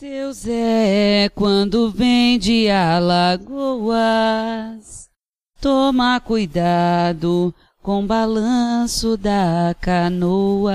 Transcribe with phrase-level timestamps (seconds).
[0.00, 3.50] Seu Zé, quando vem de Alagoas,
[5.60, 10.72] toma cuidado com balanço da canoa.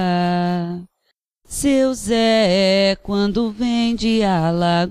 [1.43, 4.87] Seu Zé, quando vem de Alagoas,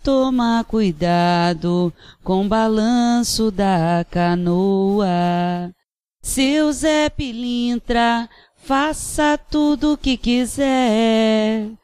[0.00, 1.92] toma cuidado
[2.22, 5.74] com balanço da canoa.
[6.22, 11.79] Seu Zé Pilintra, faça tudo o que quiser.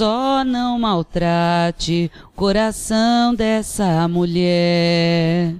[0.00, 5.56] Só não maltrate o coração dessa mulher.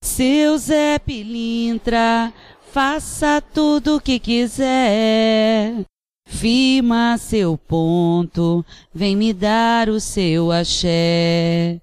[0.00, 2.32] Seu Zé Pilintra,
[2.70, 5.84] faça tudo o que quiser.
[6.24, 11.80] Firma seu ponto, vem me dar o seu axé.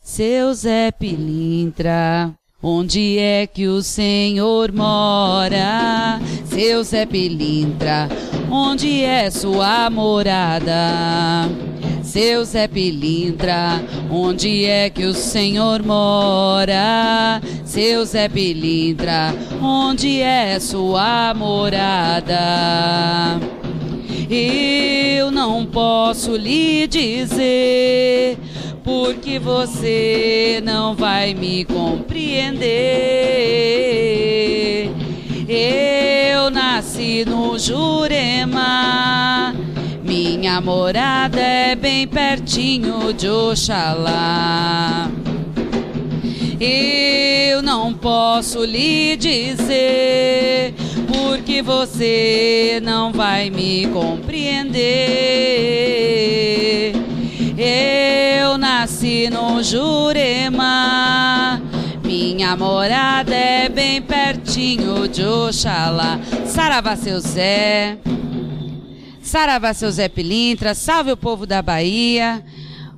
[0.00, 6.20] Seu Zé Pilintra, onde é que o Senhor mora?
[6.44, 8.08] Seu Zé Pilintra,
[8.50, 11.48] onde é sua morada?
[12.02, 17.40] Seu Zé Pilintra, onde é que o Senhor mora?
[17.64, 19.32] Seu Zé Pilintra,
[19.62, 22.40] onde é sua morada?
[24.28, 28.38] Eu não posso lhe dizer,
[28.82, 32.60] porque você não vai me compreender.
[35.48, 39.54] Eu nasci no Jurema,
[40.02, 45.10] minha morada é bem pertinho de Oxalá.
[46.60, 50.74] Eu não posso lhe dizer,
[51.06, 55.50] porque você não vai me compreender.
[57.62, 61.60] Eu nasci no Jurema,
[62.02, 66.18] minha morada é bem pertinho de Oxalá.
[66.46, 67.98] Saravá, seu Zé.
[69.20, 70.74] Saravá, seu Zé Pilintra.
[70.74, 72.42] Salve o povo da Bahia.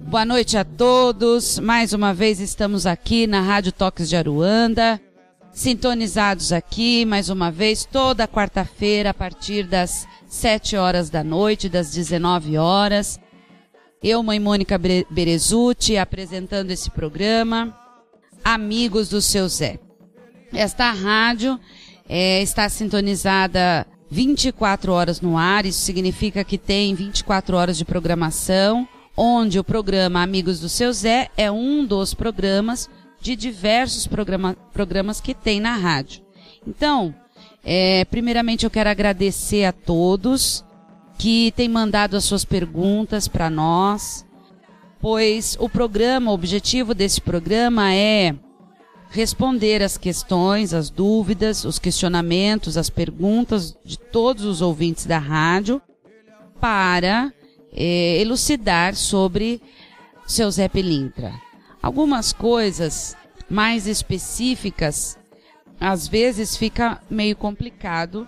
[0.00, 1.58] Boa noite a todos.
[1.58, 5.00] Mais uma vez estamos aqui na Rádio Toques de Aruanda,
[5.50, 11.90] sintonizados aqui mais uma vez toda quarta-feira a partir das 7 horas da noite, das
[11.90, 13.18] 19 horas.
[14.02, 14.78] Eu, mãe Mônica
[15.10, 17.76] Berezuti, apresentando esse programa,
[18.44, 19.78] Amigos do Seu Zé.
[20.52, 21.58] Esta rádio
[22.08, 28.86] eh, está sintonizada 24 horas no ar, isso significa que tem 24 horas de programação,
[29.16, 32.90] onde o programa Amigos do Seu Zé é um dos programas
[33.20, 36.22] de diversos programa- programas que tem na rádio.
[36.66, 37.14] Então,
[37.64, 40.64] eh, primeiramente eu quero agradecer a todos
[41.22, 44.26] que têm mandado as suas perguntas para nós,
[45.00, 48.34] pois o programa, o objetivo desse programa é
[49.08, 55.80] responder as questões, as dúvidas, os questionamentos, as perguntas de todos os ouvintes da rádio
[56.60, 57.32] para
[57.72, 59.62] eh, elucidar sobre
[60.26, 61.32] seu Zé Pilintra.
[61.80, 63.16] Algumas coisas
[63.48, 65.16] mais específicas,
[65.78, 68.26] às vezes fica meio complicado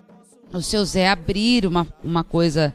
[0.53, 2.73] o seu Zé abrir uma, uma coisa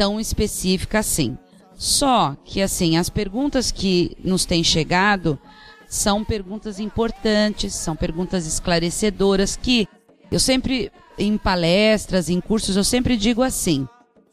[0.00, 1.36] tão específica assim.
[1.76, 5.38] Só que, assim, as perguntas que nos têm chegado
[5.86, 9.86] são perguntas importantes, são perguntas esclarecedoras que
[10.30, 13.86] eu sempre, em palestras, em cursos, eu sempre digo assim: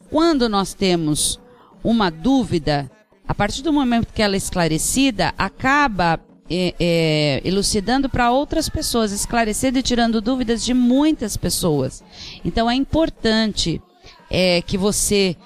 [0.08, 1.38] quando nós temos
[1.84, 2.90] uma dúvida,
[3.26, 6.18] a partir do momento que ela é esclarecida, acaba
[6.48, 12.02] é, é, elucidando para outras pessoas, esclarecendo e tirando dúvidas de muitas pessoas.
[12.42, 13.82] Então é importante
[14.30, 15.36] é, que você,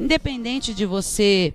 [0.00, 1.52] independente de você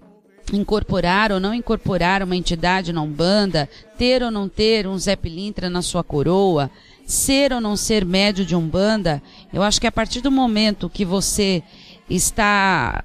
[0.54, 5.68] incorporar ou não incorporar uma entidade na Umbanda, ter ou não ter um Zé Pilintra
[5.70, 6.70] na sua coroa,
[7.06, 9.22] ser ou não ser médio de Umbanda,
[9.52, 11.64] eu acho que a partir do momento que você
[12.08, 13.04] está,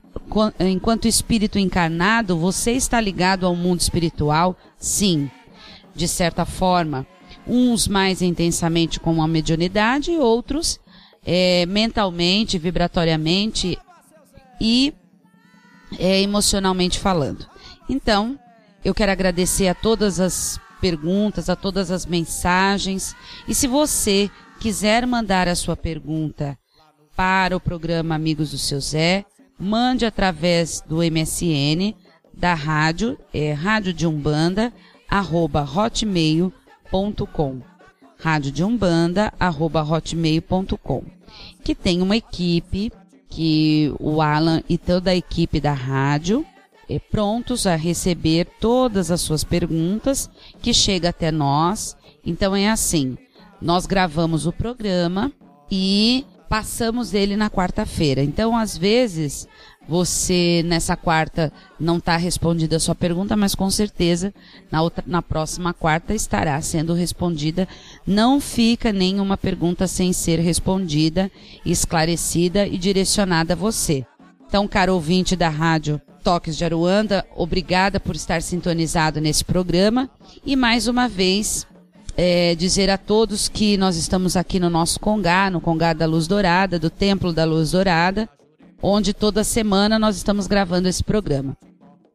[0.60, 5.30] enquanto espírito encarnado, você está ligado ao mundo espiritual, sim,
[5.94, 7.06] de certa forma.
[7.46, 10.78] Uns mais intensamente com a mediunidade, outros
[11.24, 13.78] é, mentalmente, vibratoriamente
[14.60, 14.92] e
[15.98, 17.46] é, emocionalmente falando.
[17.88, 18.38] Então,
[18.84, 23.14] eu quero agradecer a todas as perguntas, a todas as mensagens.
[23.46, 26.58] E se você quiser mandar a sua pergunta
[27.16, 29.24] para o programa Amigos do Seu Zé,
[29.58, 31.94] mande através do MSN
[32.32, 34.72] da rádio, é rádio de Umbanda,
[35.08, 37.60] arroba hotmail.com.
[38.18, 41.04] Rádio de Umbanda, arroba hotmail.com.
[41.62, 42.90] Que tem uma equipe,
[43.30, 46.44] que o Alan e toda a equipe da rádio
[46.88, 50.28] é prontos a receber todas as suas perguntas
[50.60, 51.96] que chega até nós.
[52.26, 53.16] Então é assim,
[53.62, 55.32] nós gravamos o programa
[55.70, 58.22] e passamos ele na quarta-feira.
[58.24, 59.46] Então, às vezes,
[59.90, 64.32] você nessa quarta não está respondida a sua pergunta, mas com certeza
[64.70, 67.66] na, outra, na próxima quarta estará sendo respondida.
[68.06, 71.28] Não fica nenhuma pergunta sem ser respondida,
[71.66, 74.06] esclarecida e direcionada a você.
[74.46, 80.08] Então, caro ouvinte da rádio Toques de Aruanda, obrigada por estar sintonizado nesse programa
[80.46, 81.66] e mais uma vez
[82.16, 86.28] é, dizer a todos que nós estamos aqui no nosso Congá, no Congá da Luz
[86.28, 88.28] Dourada, do Templo da Luz Dourada,
[88.82, 91.56] onde toda semana nós estamos gravando esse programa.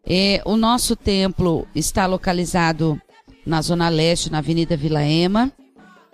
[0.05, 2.99] É, o nosso templo está localizado
[3.45, 5.51] na Zona Leste, na Avenida Vila Ema.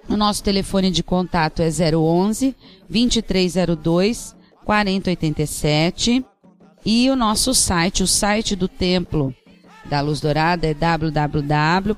[0.10, 2.56] O nosso telefone de contato é 011
[2.90, 6.26] 2302 4087.
[6.86, 9.34] E o nosso site, o site do templo
[9.86, 11.96] da Luz Dourada é www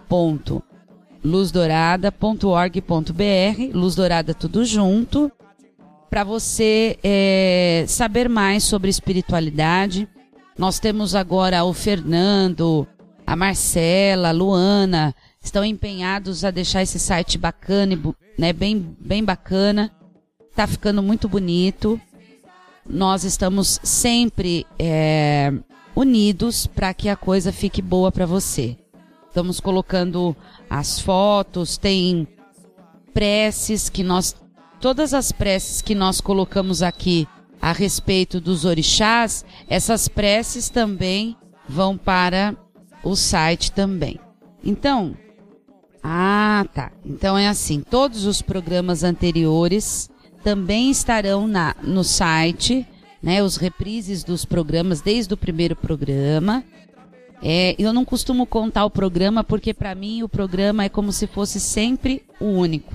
[1.24, 5.32] luzdourada.org.br, Luz Dourada tudo junto,
[6.14, 10.08] para você é, saber mais sobre espiritualidade.
[10.56, 12.88] Nós temos agora o Fernando,
[13.26, 17.98] a Marcela, a Luana, estão empenhados a deixar esse site bacana,
[18.38, 19.92] né, bem, bem bacana.
[20.56, 22.00] Tá ficando muito bonito.
[22.88, 25.52] Nós estamos sempre é,
[25.96, 28.78] unidos para que a coisa fique boa para você.
[29.30, 30.36] Estamos colocando
[30.70, 32.28] as fotos, tem
[33.12, 34.36] preces que nós,
[34.84, 37.26] todas as preces que nós colocamos aqui
[37.62, 41.38] a respeito dos orixás, essas preces também
[41.70, 42.54] vão para
[43.02, 44.20] o site também.
[44.62, 45.16] Então,
[46.04, 46.92] ah, tá.
[47.06, 50.10] Então é assim, todos os programas anteriores
[50.44, 52.86] também estarão na, no site,
[53.22, 56.62] né, os reprises dos programas desde o primeiro programa
[57.42, 61.26] é, eu não costumo contar o programa porque para mim o programa é como se
[61.26, 62.94] fosse sempre o único.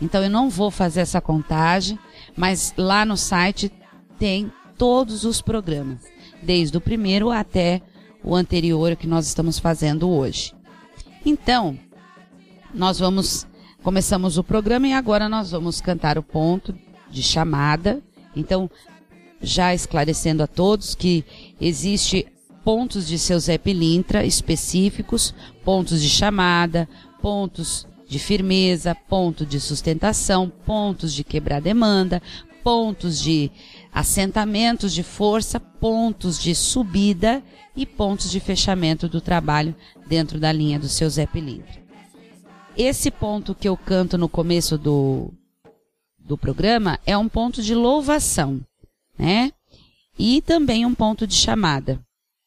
[0.00, 1.98] Então eu não vou fazer essa contagem,
[2.36, 3.70] mas lá no site
[4.18, 6.00] tem todos os programas,
[6.42, 7.82] desde o primeiro até
[8.22, 10.54] o anterior que nós estamos fazendo hoje.
[11.24, 11.78] Então,
[12.72, 13.46] nós vamos
[13.82, 16.74] começamos o programa e agora nós vamos cantar o ponto
[17.10, 18.02] de chamada.
[18.36, 18.70] Então,
[19.40, 21.24] já esclarecendo a todos que
[21.60, 22.26] existe
[22.64, 26.88] pontos de seu Zé Pilintra específicos, pontos de chamada,
[27.22, 32.22] pontos de firmeza, ponto de sustentação, pontos de quebrar demanda,
[32.64, 33.50] pontos de
[33.92, 37.42] assentamentos de força, pontos de subida
[37.76, 39.74] e pontos de fechamento do trabalho
[40.06, 41.86] dentro da linha do seu Zé Pilintra.
[42.76, 45.32] Esse ponto que eu canto no começo do,
[46.18, 48.60] do programa é um ponto de louvação,
[49.18, 49.52] né?
[50.18, 52.00] E também um ponto de chamada.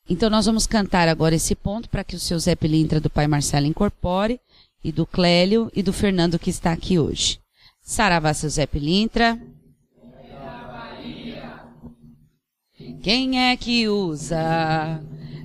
[0.09, 3.27] Então nós vamos cantar agora esse ponto para que o seu Zé Pilintra do pai
[3.27, 4.39] Marcelo incorpore,
[4.83, 7.39] e do Clélio e do Fernando que está aqui hoje.
[7.81, 9.39] Saravá, seu Zé Pilintra.
[13.01, 15.01] Quem é que usa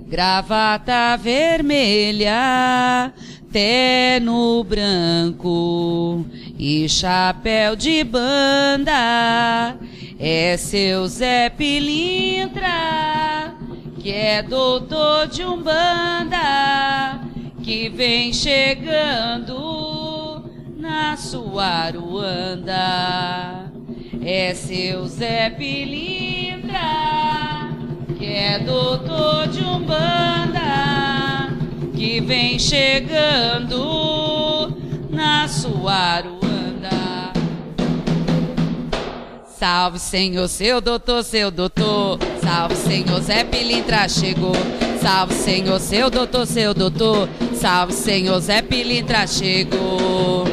[0.07, 3.13] gravata vermelha,
[3.51, 6.25] terno branco
[6.59, 9.79] e chapéu de banda?
[10.19, 13.17] É seu Zé Pilintra
[14.07, 16.39] que é doutor de Umbanda,
[17.67, 19.53] que vem chegando
[20.79, 23.73] na sua Aruanda.
[24.25, 26.79] É seu Zé Pilintra,
[28.17, 31.51] que é doutor de Umbanda,
[31.93, 33.77] que vem chegando
[35.11, 37.33] na sua Aruanda.
[39.45, 42.21] Salve, Senhor, seu doutor, seu doutor.
[42.41, 44.55] Salve, Senhor, Zé Pilintra chegou.
[45.07, 47.29] Salve, Senhor, seu doutor, seu doutor.
[47.55, 50.45] Salve, Senhor, Zé Pilintra chegou.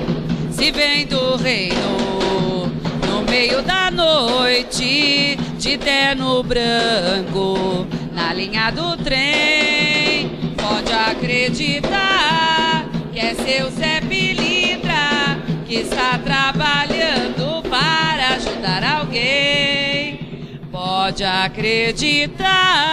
[0.51, 2.71] Se vem do reino,
[3.07, 13.33] no meio da noite, de terno branco, na linha do trem, pode acreditar que é
[13.33, 20.59] seu Zé Pilintra que está trabalhando para ajudar alguém.
[20.71, 22.83] Pode acreditar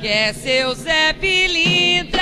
[0.00, 2.20] que é seu Zé Pilintra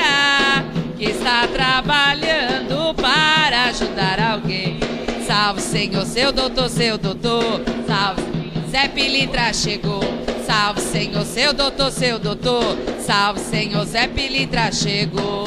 [0.96, 4.80] que está trabalhando para ajudar alguém.
[5.24, 7.62] Salve, Senhor, seu doutor, seu doutor.
[7.86, 8.22] Salve,
[8.68, 10.00] Zé Pilintra chegou.
[10.44, 12.76] Salve, Senhor, seu doutor, seu doutor.
[12.98, 15.46] Salve, Senhor, Zé Pilintra chegou.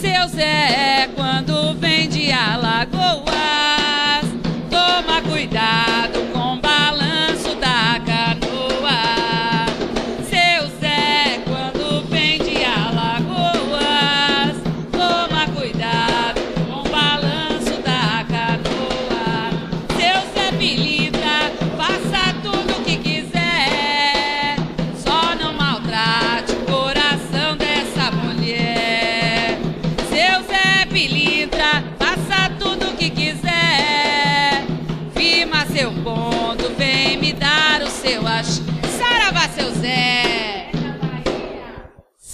[0.00, 3.61] Seu Zé, quando vem de Alagoas,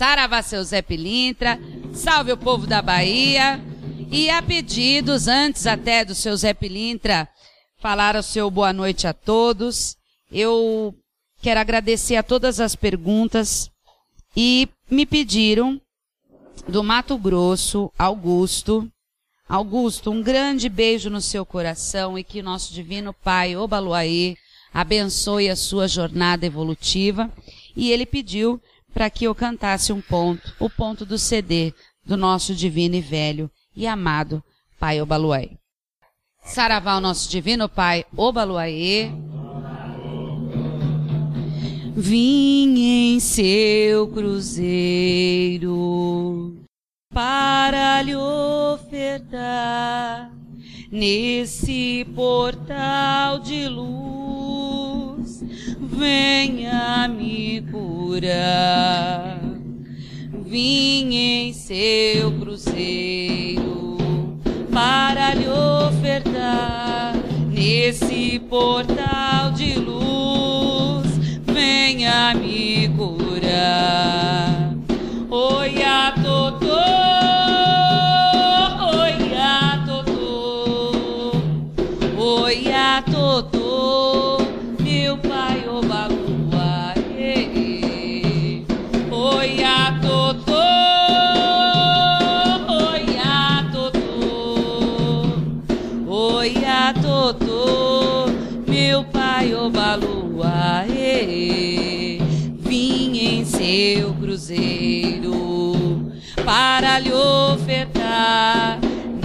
[0.09, 1.61] Saravá, seu Zé Pilintra.
[1.93, 3.63] Salve o povo da Bahia.
[4.11, 7.29] E a pedidos, antes até do seu Zé Pilintra,
[7.79, 9.99] falar o seu boa noite a todos.
[10.33, 10.95] Eu
[11.43, 13.71] quero agradecer a todas as perguntas
[14.35, 15.79] e me pediram
[16.67, 18.91] do Mato Grosso, Augusto.
[19.47, 24.37] Augusto, um grande beijo no seu coração e que nosso divino Pai, Obaluaê,
[24.73, 27.31] abençoe a sua jornada evolutiva.
[27.77, 28.59] E ele pediu
[28.99, 31.73] para que eu cantasse um ponto, o ponto do CD
[32.05, 34.43] do nosso divino e velho e amado
[34.77, 35.51] Pai Obaluaê.
[36.43, 39.13] Saravá, o nosso divino Pai Obaluaê.
[41.95, 45.71] Vim em seu cruzeiro
[47.15, 49.13] para lhe ofertar
[50.91, 54.28] nesse portal de luz.
[55.81, 59.41] Venha me curar.
[60.47, 63.99] Vim em seu cruzeiro
[64.73, 67.15] para lhe ofertar
[67.51, 71.07] nesse portal de luz.
[71.45, 74.18] Venha me curar.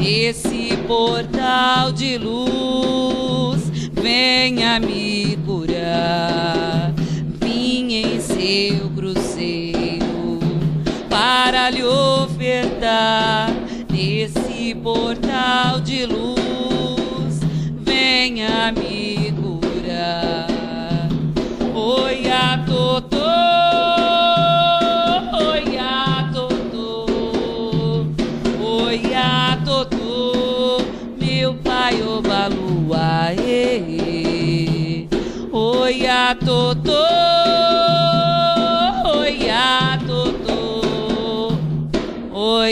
[0.03, 3.61] Nesse portal de luz.
[3.93, 6.93] Venha me curar.
[7.39, 10.39] Vim em seu cruzeiro
[11.09, 13.49] para lhe ofertar
[13.89, 15.79] nesse portal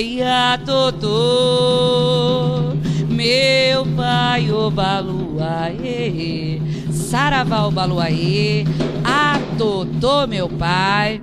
[0.01, 1.09] Oi, a Totô.
[3.07, 6.59] Meu pai, o baluaê.
[6.91, 8.65] Saravá, o.
[9.05, 11.21] A Totô, meu pai.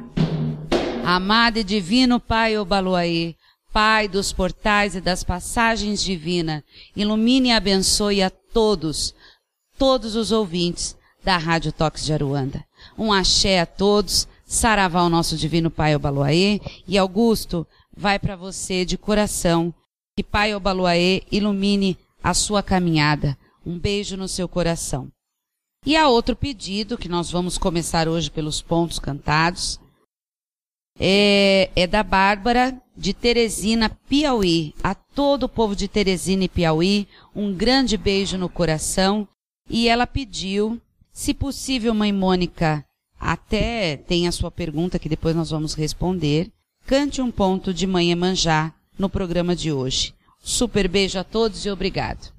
[1.04, 3.34] Amado e divino Pai Obaluaê,
[3.72, 6.62] Pai dos portais e das passagens divinas,
[6.94, 9.12] ilumine e abençoe a todos,
[9.76, 12.64] todos os ouvintes da Rádio Toques de Aruanda.
[12.96, 17.66] Um axé a todos, saravá ao nosso divino Pai Obaluaê, e Augusto,
[17.98, 19.74] vai para você de coração,
[20.16, 23.36] que Pai Obaluaê ilumine a sua caminhada.
[23.66, 25.08] Um beijo no seu coração.
[25.84, 29.80] E há outro pedido, que nós vamos começar hoje pelos pontos cantados,
[30.98, 34.74] é, é da Bárbara de Teresina, Piauí.
[34.82, 39.26] A todo o povo de Teresina e Piauí, um grande beijo no coração.
[39.68, 40.80] E ela pediu,
[41.12, 42.84] se possível, mãe Mônica,
[43.18, 46.52] até tem a sua pergunta que depois nós vamos responder,
[46.88, 50.14] cante um ponto de Mãe Emanjá no programa de hoje.
[50.40, 52.32] Super beijo a todos e obrigado.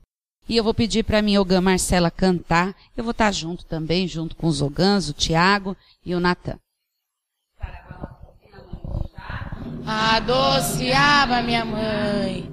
[0.47, 2.75] E eu vou pedir para minha Ogã Marcela cantar.
[2.97, 6.57] Eu vou estar junto também, junto com os Ogãs, o Tiago e o Natan.
[9.85, 12.49] Adociava minha mãe,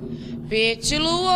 [0.51, 1.33] petiluô,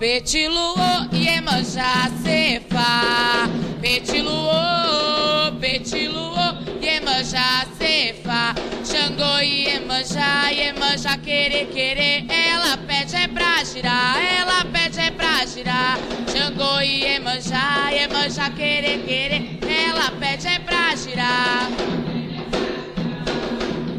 [0.00, 3.48] petiluô, Iemanjá cefa,
[3.80, 6.80] petiluô, petiluô,
[7.20, 15.10] Iemanjá cefa, Xangô Iemanjá, Iemanjá querer, querer, ela pede é pra girar, ela pede é
[15.10, 15.98] pra girar,
[16.32, 21.68] Xangô Iemanjá, Iemanjá querer, querer, ela pede é pra girar.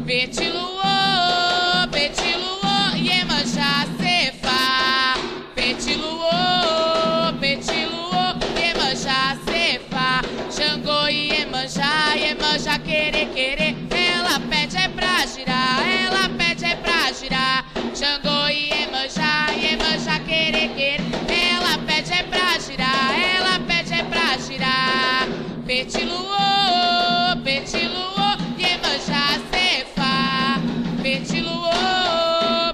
[0.04, 0.71] Petiluô,
[25.92, 29.22] Petiluô, petiluô, Iemanjá.
[31.02, 31.70] Petiluô,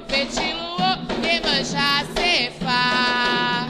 [0.06, 0.90] petiluô,
[1.24, 3.66] Iemanjá cefa.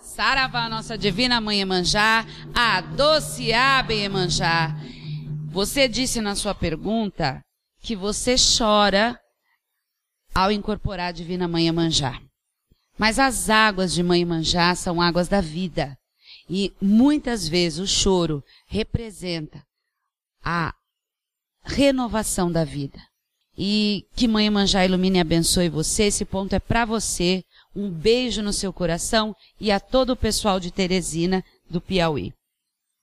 [0.00, 4.74] Saravá, nossa divina mãe Emanjá, a doceabe Emanjá.
[5.52, 7.40] Você disse na sua pergunta
[7.80, 9.16] que você chora
[10.34, 12.20] ao incorporar a divina mãe Emanjá.
[12.98, 15.96] Mas as águas de mãe Emanjá são águas da vida.
[16.48, 19.64] E muitas vezes o choro representa
[20.42, 20.74] a
[21.62, 23.00] renovação da vida.
[23.56, 26.04] E que Mãe Manjá ilumine e abençoe você.
[26.04, 27.44] Esse ponto é para você.
[27.74, 32.32] Um beijo no seu coração e a todo o pessoal de Teresina, do Piauí.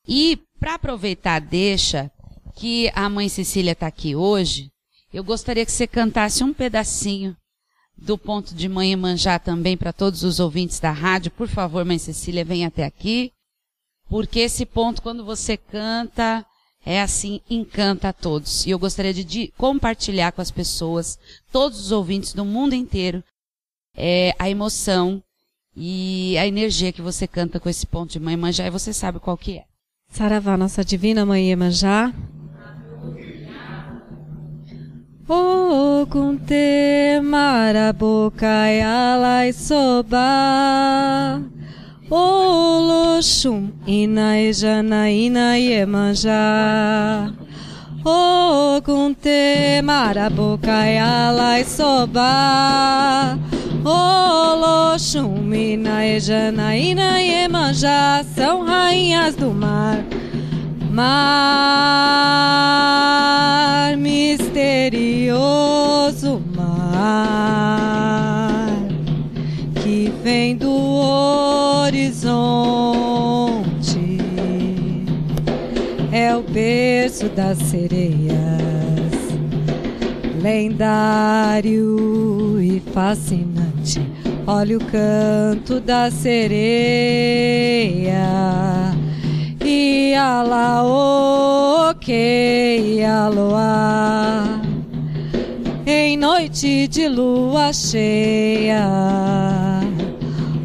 [0.08, 2.12] E para aproveitar deixa
[2.56, 4.72] que a Mãe Cecília está aqui hoje,
[5.14, 7.36] eu gostaria que você cantasse um pedacinho
[7.98, 11.32] do ponto de Mãe Manjá também para todos os ouvintes da rádio.
[11.32, 13.32] Por favor, Mãe Cecília, venha até aqui.
[14.12, 16.46] Porque esse ponto, quando você canta,
[16.86, 18.66] é assim, encanta a todos.
[18.66, 21.18] E eu gostaria de, de compartilhar com as pessoas,
[21.50, 23.24] todos os ouvintes do mundo inteiro,
[23.96, 25.24] é, a emoção
[25.74, 29.18] e a energia que você canta com esse ponto de Mãe Manjá, e você sabe
[29.18, 29.64] qual que é.
[30.10, 32.14] Saravá, nossa divina mãe Iemanjá.
[35.26, 40.20] O kunte marabokai alai soba.
[42.14, 47.32] O loxum ina ejana ina Iemanjá.
[48.04, 53.40] O kunte marabokai alai soba.
[53.86, 60.04] O loxum ina ejana ina Iemanjá são rainhas do mar.
[60.92, 62.01] Mar
[77.22, 78.34] berço das sereias,
[80.42, 82.00] lendário
[82.60, 84.02] e fascinante.
[84.48, 86.58] Olha o canto da sereia
[89.64, 94.60] e alaô que aloá
[95.86, 98.82] em noite de lua cheia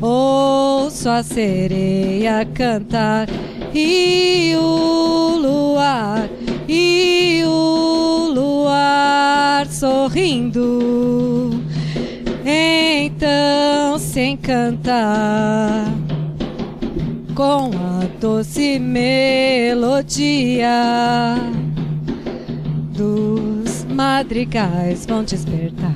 [0.01, 3.29] ouço a sereia cantar
[3.75, 6.29] e o luar
[6.68, 11.50] e o luar sorrindo
[12.44, 15.85] então se encanta
[17.35, 19.66] com a doce melodia
[22.92, 25.94] dos madrigais vão despertar.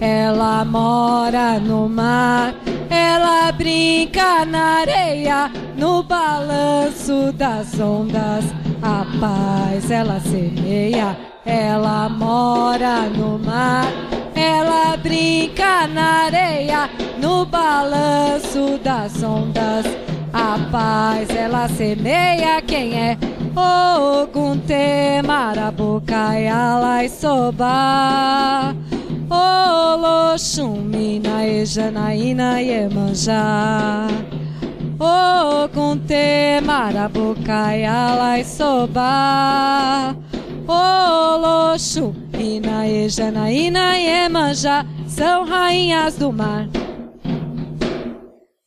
[0.00, 2.54] Ela mora no mar,
[2.90, 8.44] ela brinca na areia, no balanço das ondas.
[8.82, 13.86] A paz ela semeia, ela mora no mar,
[14.34, 16.88] ela brinca na areia,
[17.20, 19.84] no balanço das ondas.
[20.32, 23.18] A paz ela semeia quem é?
[23.56, 28.74] Ogunte marabukai alai soba.
[29.28, 32.62] Oloxum mina ejanaína
[34.98, 40.16] Iemanjá Ogunte Arabucaia, Lai Soba.
[40.66, 46.68] Oloxu, Inaê, Janaína e Emanjá são rainhas do mar.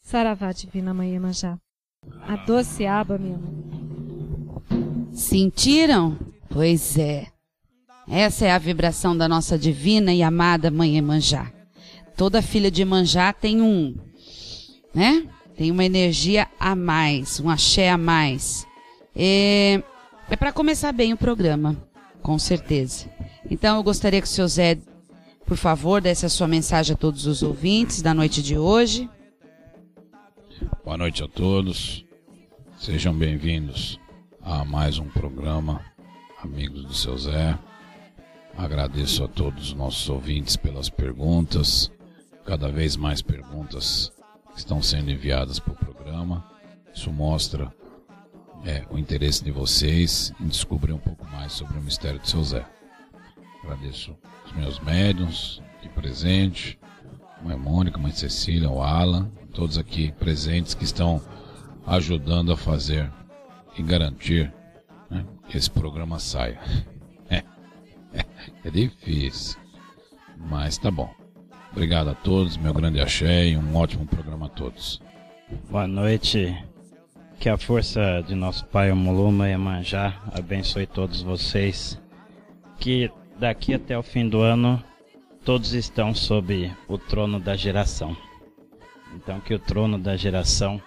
[0.02, 1.58] Saravá, Divina Mãe Emanjá.
[2.28, 5.12] A doce aba, meu amor.
[5.14, 6.18] Sentiram?
[6.50, 7.28] Pois é.
[8.10, 11.52] Essa é a vibração da nossa divina e amada Mãe Emanjá.
[12.18, 13.96] Toda filha de Emanjá tem um,
[14.94, 15.28] né?
[15.56, 18.66] Tem uma energia a mais, um axé a mais.
[19.16, 19.84] É,
[20.30, 21.76] é para começar bem o programa,
[22.22, 23.10] com certeza.
[23.50, 24.78] Então eu gostaria que o seu Zé,
[25.46, 29.10] por favor, desse a sua mensagem a todos os ouvintes da noite de hoje.
[30.84, 32.06] Boa noite a todos.
[32.78, 34.00] Sejam bem-vindos
[34.42, 35.82] a mais um programa
[36.42, 37.58] Amigos do seu Zé.
[38.58, 41.92] Agradeço a todos os nossos ouvintes pelas perguntas,
[42.46, 44.12] cada vez mais perguntas
[44.56, 46.46] estão sendo enviadas para o programa.
[46.94, 47.74] Isso mostra
[48.66, 52.44] é, o interesse de vocês em descobrir um pouco mais sobre o mistério de seu
[52.44, 52.66] Zé.
[53.64, 56.78] Agradeço os meus médiums aqui presentes,
[57.44, 61.22] mãe Mônica, mãe Cecília, o Alan, todos aqui presentes que estão
[61.86, 63.12] ajudando a fazer
[63.78, 64.54] e garantir
[65.10, 66.60] né, que esse programa saia.
[68.64, 69.60] É difícil.
[70.38, 71.21] Mas tá bom.
[71.72, 75.02] Obrigado a todos, meu grande axé e um ótimo programa a todos.
[75.70, 76.56] Boa noite.
[77.40, 82.00] Que a força de nosso Pai Omuluma e Manjá abençoe todos vocês.
[82.78, 84.84] Que daqui até o fim do ano
[85.44, 88.16] todos estão sob o trono da geração.
[89.16, 90.82] Então que o trono da geração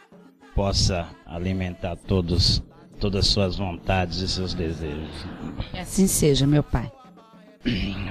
[0.54, 2.62] possa alimentar todos
[3.00, 5.26] todas as suas vontades e seus desejos.
[5.72, 6.90] Que assim seja, meu Pai.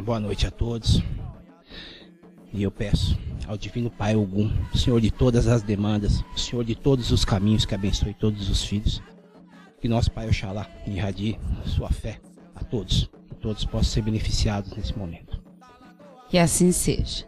[0.04, 1.02] Boa noite a todos.
[2.54, 7.12] E eu peço ao Divino Pai Ogum, Senhor de todas as demandas, Senhor de todos
[7.12, 9.02] os caminhos, que abençoe todos os filhos.
[9.82, 12.22] Que nosso Pai Oxalá irradie sua fé
[12.56, 15.42] a todos, que todos possam ser beneficiados nesse momento.
[16.30, 17.28] Que assim seja.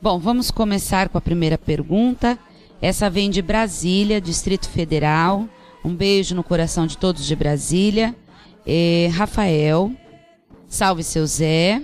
[0.00, 2.38] Bom, vamos começar com a primeira pergunta.
[2.80, 5.48] Essa vem de Brasília, Distrito Federal.
[5.84, 8.14] Um beijo no coração de todos de Brasília.
[9.12, 9.90] Rafael,
[10.68, 11.82] Salve seu Zé.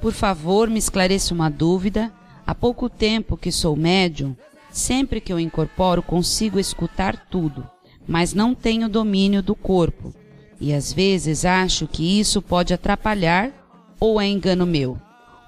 [0.00, 2.12] Por favor, me esclareça uma dúvida.
[2.46, 4.34] Há pouco tempo que sou médium,
[4.70, 7.68] sempre que eu incorporo consigo escutar tudo,
[8.06, 10.14] mas não tenho domínio do corpo.
[10.60, 13.50] E às vezes acho que isso pode atrapalhar
[14.00, 14.98] ou é engano meu.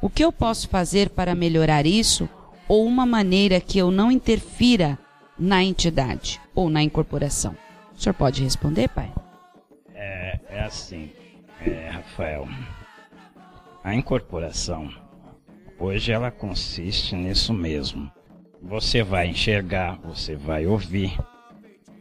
[0.02, 2.28] O que eu posso fazer para melhorar isso
[2.68, 4.98] ou uma maneira que eu não interfira
[5.38, 7.56] na entidade ou na incorporação?
[7.96, 9.12] O senhor pode responder, pai?
[9.94, 11.10] É, é assim
[11.60, 12.48] é, Rafael,
[13.82, 14.90] a incorporação
[15.80, 18.10] hoje ela consiste nisso mesmo.
[18.62, 21.18] Você vai enxergar, você vai ouvir.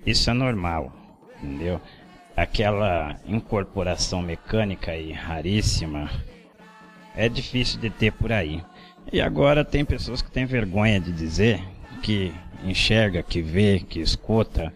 [0.06, 0.92] Isso é normal,
[1.42, 1.80] entendeu?
[2.36, 6.10] Aquela incorporação mecânica e raríssima
[7.16, 8.62] é difícil de ter por aí.
[9.12, 11.64] E agora tem pessoas que têm vergonha de dizer
[12.04, 14.74] que enxerga, que vê, que escuta,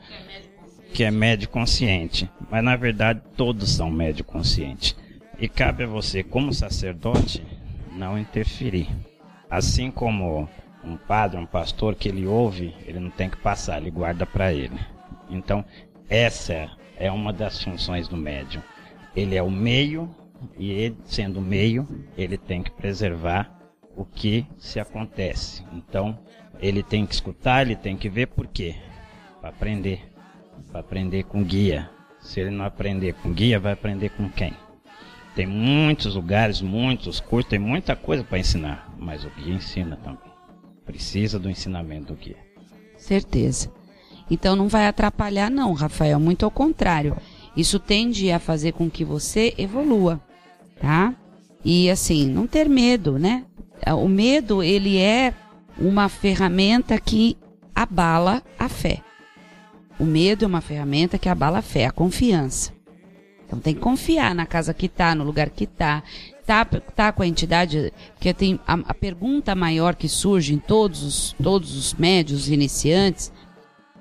[0.94, 4.96] que é médio consciente, mas na verdade todos são médio consciente.
[5.44, 7.46] E cabe a você, como sacerdote,
[7.92, 8.88] não interferir.
[9.50, 10.48] Assim como
[10.82, 14.54] um padre, um pastor que ele ouve, ele não tem que passar, ele guarda para
[14.54, 14.80] ele.
[15.30, 15.66] Então,
[16.08, 18.64] essa é uma das funções do médium.
[19.14, 20.10] Ele é o meio
[20.58, 21.86] e ele, sendo o meio,
[22.18, 23.54] ele tem que preservar
[23.98, 25.62] o que se acontece.
[25.74, 26.18] Então,
[26.58, 28.78] ele tem que escutar, ele tem que ver por quê?
[29.42, 30.10] Para aprender
[30.72, 31.90] para aprender com guia.
[32.22, 34.54] Se ele não aprender com guia, vai aprender com quem?
[35.36, 40.32] Tem muitos lugares, muitos cursos, tem muita coisa para ensinar, mas o guia ensina também.
[40.86, 42.38] Precisa do ensinamento do guia.
[42.98, 43.72] Certeza.
[44.30, 47.18] Então não vai atrapalhar não, Rafael, muito ao contrário.
[47.58, 50.22] Isso tende a fazer com que você evolua,
[50.80, 51.16] tá?
[51.64, 53.46] E assim, não ter medo, né?
[53.88, 55.34] O medo, ele é
[55.78, 57.38] uma ferramenta que
[57.74, 59.02] abala a fé.
[60.00, 62.72] O medo é uma ferramenta que abala a fé, a confiança.
[63.46, 66.04] Então tem que confiar na casa que está, no lugar que está.
[66.46, 71.02] Tá, tá com a entidade, porque tem a, a, pergunta maior que surge em todos
[71.02, 73.32] os, todos os médios iniciantes,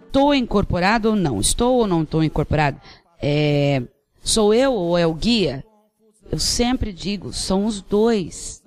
[0.05, 1.41] estou incorporado ou não?
[1.41, 2.81] Estou ou não estou incorporado?
[3.23, 3.81] É,
[4.25, 5.65] sou eu ou é o guia?
[6.33, 8.61] Eu sempre digo, são os dois.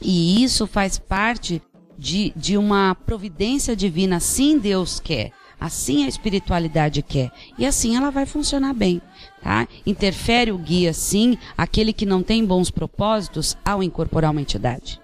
[0.00, 1.60] E isso faz parte
[1.98, 5.32] de, de uma providência divina, assim Deus quer.
[5.60, 7.30] Assim a espiritualidade quer.
[7.58, 9.02] E assim ela vai funcionar bem.
[9.42, 9.66] Tá?
[9.86, 15.00] Interfere o guia, sim, aquele que não tem bons propósitos ao incorporar uma entidade.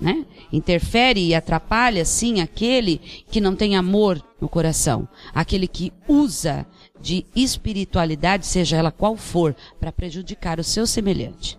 [0.00, 0.24] né?
[0.52, 2.98] Interfere e atrapalha, sim, aquele
[3.30, 6.66] que não tem amor no coração, aquele que usa
[7.00, 11.58] de espiritualidade, seja ela qual for, para prejudicar o seu semelhante,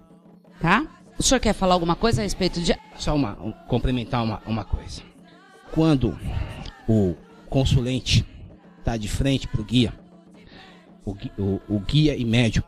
[0.61, 0.85] tá?
[1.17, 2.75] O senhor quer falar alguma coisa a respeito de...
[2.97, 5.01] Só uma, um, complementar uma, uma coisa.
[5.71, 6.17] Quando
[6.87, 7.15] o
[7.49, 8.25] consulente
[8.79, 9.93] está de frente para o guia,
[11.05, 12.63] o, o guia e médio,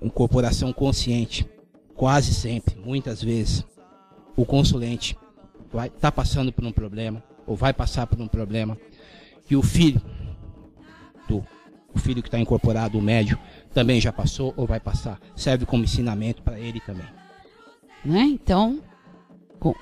[0.00, 1.46] incorporação consciente,
[1.94, 3.64] quase sempre, muitas vezes,
[4.36, 5.16] o consulente
[5.72, 8.78] vai estar tá passando por um problema ou vai passar por um problema
[9.50, 10.00] e o filho
[11.28, 11.44] do
[11.92, 13.36] o filho que está incorporado, o médio,
[13.74, 15.18] também já passou ou vai passar.
[15.34, 17.06] Serve como ensinamento para ele também.
[18.04, 18.20] Né?
[18.20, 18.80] Então,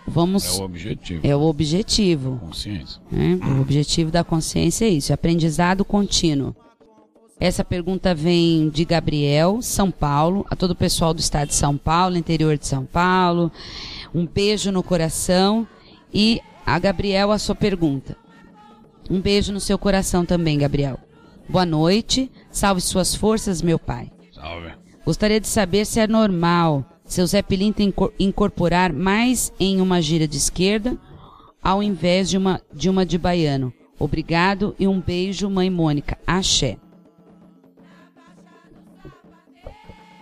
[0.06, 0.58] vamos.
[0.58, 1.26] É o objetivo.
[1.26, 2.38] É o objetivo.
[2.38, 3.00] Consciência.
[3.10, 3.38] Né?
[3.56, 6.56] O objetivo da consciência é isso, é aprendizado contínuo.
[7.40, 11.76] Essa pergunta vem de Gabriel, São Paulo, a todo o pessoal do estado de São
[11.76, 13.52] Paulo, interior de São Paulo.
[14.12, 15.66] Um beijo no coração.
[16.12, 18.16] E a Gabriel, a sua pergunta.
[19.08, 20.98] Um beijo no seu coração também, Gabriel.
[21.48, 22.30] Boa noite.
[22.50, 24.10] Salve suas forças, meu pai.
[24.32, 24.72] Salve.
[25.04, 27.82] Gostaria de saber se é normal seu Zé Pilinta
[28.18, 30.98] incorporar mais em uma gira de esquerda
[31.62, 33.72] ao invés de uma de, uma de baiano.
[33.98, 36.18] Obrigado e um beijo, mãe Mônica.
[36.26, 36.76] Axé.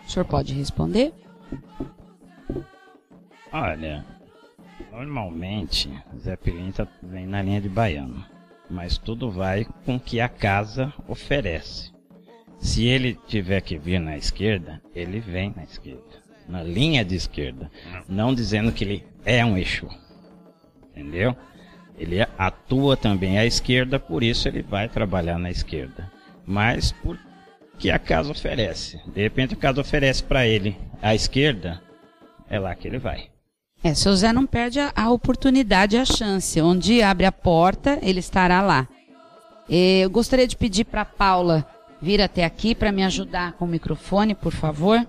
[0.06, 1.12] O senhor pode responder?
[3.52, 4.04] Olha,
[4.92, 8.24] normalmente Zé Pilinta vem na linha de baiano
[8.68, 11.92] mas tudo vai com o que a casa oferece.
[12.58, 17.70] Se ele tiver que vir na esquerda, ele vem na esquerda, na linha de esquerda,
[18.08, 19.88] não dizendo que ele é um eixo.
[20.90, 21.36] Entendeu?
[21.98, 26.10] Ele atua também à esquerda, por isso ele vai trabalhar na esquerda.
[26.44, 27.18] Mas por
[27.78, 29.00] que a casa oferece.
[29.06, 31.80] De repente a casa oferece para ele a esquerda,
[32.48, 33.28] é lá que ele vai.
[33.82, 36.60] É, seu Zé não perde a, a oportunidade, a chance.
[36.60, 38.88] Onde abre a porta, ele estará lá.
[39.68, 41.66] Eu gostaria de pedir para Paula
[42.00, 45.06] vir até aqui para me ajudar com o microfone, por favor.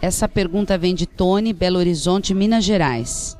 [0.00, 3.36] Essa pergunta vem de Tony, Belo Horizonte, Minas Gerais.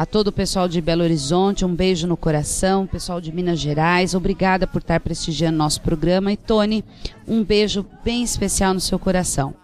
[0.00, 2.86] A todo o pessoal de Belo Horizonte, um beijo no coração.
[2.86, 6.32] Pessoal de Minas Gerais, obrigada por estar prestigiando nosso programa.
[6.32, 6.82] E Tony,
[7.28, 9.54] um beijo bem especial no seu coração.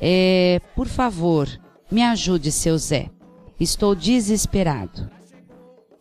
[0.00, 1.48] É, por favor,
[1.90, 3.10] me ajude, seu Zé.
[3.58, 5.10] Estou desesperado.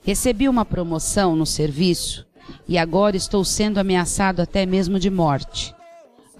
[0.04, 2.28] Recebi uma promoção no serviço
[2.68, 5.74] e agora estou sendo ameaçado até mesmo de morte.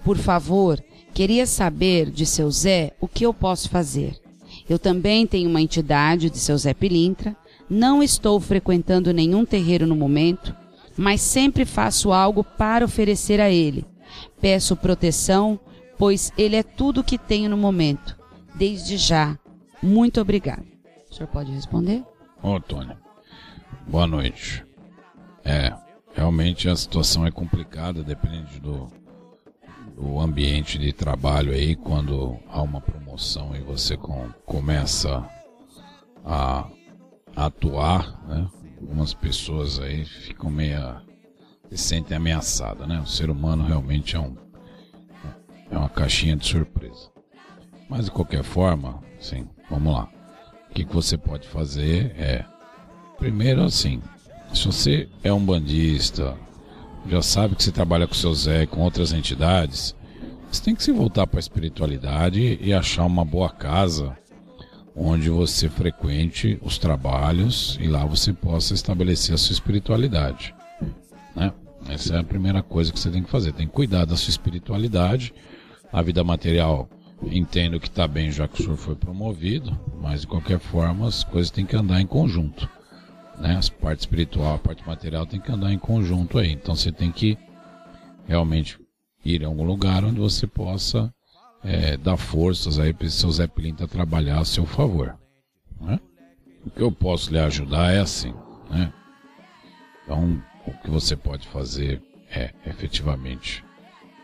[0.04, 0.80] Por favor,
[1.12, 4.27] queria saber de seu Zé o que eu posso fazer.
[4.68, 7.34] Eu também tenho uma entidade de seu Zé Pilintra,
[7.68, 10.54] não estou frequentando nenhum terreiro no momento,
[10.96, 13.84] mas sempre faço algo para oferecer a ele.
[14.40, 15.58] Peço proteção,
[15.96, 18.16] pois ele é tudo que tenho no momento.
[18.54, 19.38] Desde já,
[19.82, 20.66] muito obrigado.
[21.10, 22.02] O senhor pode responder?
[22.42, 22.94] Ô, Tony.
[23.86, 24.64] Boa noite.
[25.44, 25.72] É,
[26.14, 28.88] realmente a situação é complicada, depende do,
[29.98, 35.28] do ambiente de trabalho aí, quando há uma promoção e você com, começa
[36.24, 36.68] a,
[37.34, 38.48] a atuar, né?
[38.80, 40.78] Algumas pessoas aí ficam meio.
[41.70, 43.00] se sentem ameaçadas, né?
[43.00, 44.36] O ser humano realmente é um.
[45.70, 47.10] É uma caixinha de surpresa.
[47.88, 50.08] Mas de qualquer forma, sim, vamos lá
[50.70, 52.44] o que, que você pode fazer é,
[53.16, 54.02] primeiro assim,
[54.52, 56.36] se você é um bandista,
[57.08, 59.94] já sabe que você trabalha com o seu Zé, com outras entidades,
[60.50, 64.16] você tem que se voltar para a espiritualidade e achar uma boa casa
[64.94, 70.54] onde você frequente os trabalhos e lá você possa estabelecer a sua espiritualidade.
[71.36, 71.52] Né?
[71.88, 73.52] Essa é a primeira coisa que você tem que fazer.
[73.52, 75.32] Tem que cuidar da sua espiritualidade.
[75.92, 76.88] A vida material
[77.22, 81.24] Entendo que está bem já que o senhor foi promovido, mas de qualquer forma as
[81.24, 82.68] coisas têm que andar em conjunto.
[83.40, 83.56] Né?
[83.56, 86.52] As partes espiritual, a parte material tem que andar em conjunto aí.
[86.52, 87.38] Então você tem que
[88.26, 88.78] realmente
[89.24, 91.12] ir a algum lugar onde você possa
[91.62, 95.16] é, dar forças aí para esse seu Zé Pilinta trabalhar a seu favor.
[95.80, 95.98] Né?
[96.66, 98.34] O que eu posso lhe ajudar é assim.
[98.70, 98.92] Né?
[100.04, 103.64] Então, o que você pode fazer é efetivamente,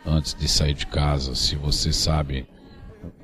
[0.05, 2.47] antes de sair de casa, se você sabe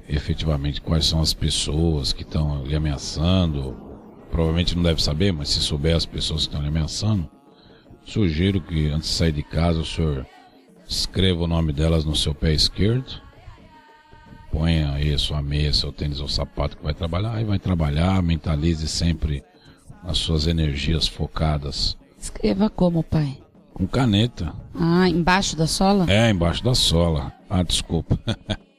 [0.08, 3.89] efetivamente quais são as pessoas que estão lhe ameaçando.
[4.30, 7.28] Provavelmente não deve saber, mas se souber as pessoas que estão lhe ameaçando,
[8.04, 10.26] sugiro que antes de sair de casa o senhor
[10.88, 13.20] escreva o nome delas no seu pé esquerdo.
[14.50, 18.20] Ponha aí sua meia, seu tênis ou sapato que vai trabalhar e vai trabalhar.
[18.22, 19.44] Mentalize sempre
[20.02, 21.96] as suas energias focadas.
[22.18, 23.38] Escreva como, pai?
[23.72, 24.52] Com caneta.
[24.74, 26.06] Ah, embaixo da sola?
[26.08, 27.32] É, embaixo da sola.
[27.48, 28.18] Ah, desculpa.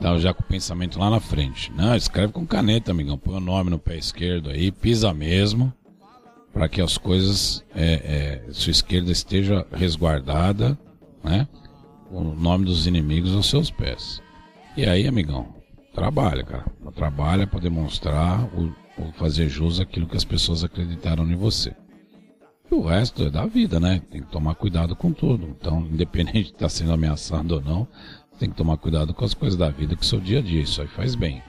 [0.00, 1.72] Tava já com o pensamento lá na frente.
[1.72, 3.18] Não, escreve com caneta, amigão.
[3.18, 5.72] Põe o nome no pé esquerdo aí, pisa mesmo,
[6.52, 10.78] para que as coisas, é, é, sua esquerda esteja resguardada,
[11.22, 11.48] né?
[12.10, 14.22] O nome dos inimigos aos seus pés.
[14.76, 15.54] E aí, amigão,
[15.92, 16.64] trabalha, cara.
[16.94, 21.74] Trabalha para demonstrar o, o fazer jus aquilo que as pessoas acreditaram em você.
[22.70, 24.00] E o resto é da vida, né?
[24.10, 25.48] Tem que tomar cuidado com tudo.
[25.58, 27.88] Então, independente de estar tá sendo ameaçado ou não,
[28.38, 30.62] tem que tomar cuidado com as coisas da vida que seu dia a dia.
[30.62, 31.42] Isso aí faz bem,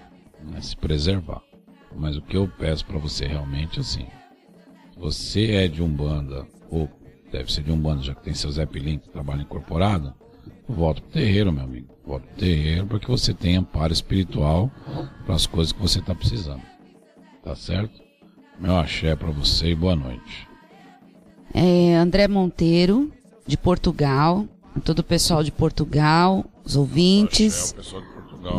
[0.43, 0.59] né?
[0.61, 1.41] se preservar.
[1.95, 4.05] Mas o que eu peço para você realmente, assim,
[4.97, 6.89] você é de Umbanda, ou
[7.31, 10.13] deve ser de Umbanda, já que tem seu Zé Pilim que trabalha incorporado,
[10.67, 11.87] volta pro terreiro, meu amigo.
[12.05, 14.71] Volta pro terreiro para que você tenha amparo espiritual
[15.25, 16.61] para as coisas que você está precisando.
[17.43, 18.01] Tá certo?
[18.59, 20.47] Meu axé para você e boa noite.
[21.53, 23.11] É André Monteiro,
[23.47, 24.47] de Portugal,
[24.79, 27.75] todo o pessoal de Portugal, os ouvintes.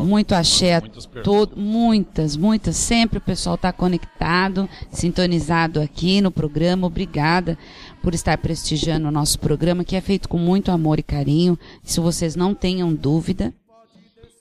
[0.05, 0.81] muito axé a
[1.23, 2.77] todo, muitas, muitas.
[2.77, 6.87] Sempre o pessoal está conectado, sintonizado aqui no programa.
[6.87, 7.57] Obrigada
[8.03, 11.59] por estar prestigiando o nosso programa, que é feito com muito amor e carinho.
[11.83, 13.53] Se vocês não tenham dúvida.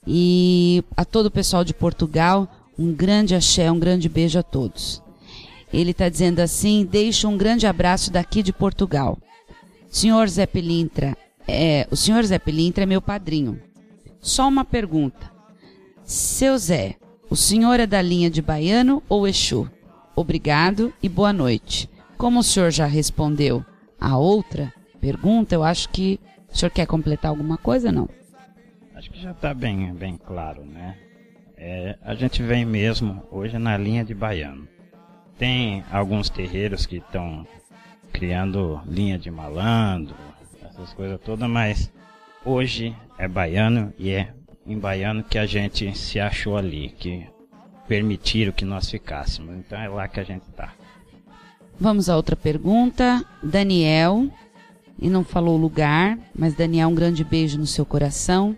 [0.06, 5.02] E a todo o pessoal de Portugal, um grande axé, um grande beijo a todos.
[5.72, 9.18] Ele está dizendo assim: deixa um grande abraço daqui de Portugal.
[9.90, 11.16] Senhor Zé Pelintra,
[11.50, 13.60] é, o senhor Zé Pelintra é meu padrinho.
[14.20, 15.30] Só uma pergunta.
[16.04, 16.96] Seu Zé,
[17.28, 19.70] o senhor é da linha de Baiano ou Exu?
[20.16, 21.88] Obrigado e boa noite.
[22.18, 23.64] Como o senhor já respondeu
[23.98, 26.20] a outra pergunta, eu acho que
[26.52, 28.08] o senhor quer completar alguma coisa, não?
[28.94, 30.98] Acho que já está bem, bem claro, né?
[31.56, 34.66] É, a gente vem mesmo hoje na linha de Baiano.
[35.38, 37.46] Tem alguns terreiros que estão
[38.12, 40.14] criando linha de malandro,
[40.80, 41.90] essas coisas todas, mas
[42.44, 44.32] hoje é baiano e é
[44.66, 47.26] em baiano que a gente se achou ali, que
[47.86, 49.54] permitiram que nós ficássemos.
[49.56, 50.72] Então é lá que a gente está.
[51.78, 53.24] Vamos a outra pergunta.
[53.42, 54.28] Daniel,
[54.98, 58.56] e não falou lugar, mas Daniel, um grande beijo no seu coração.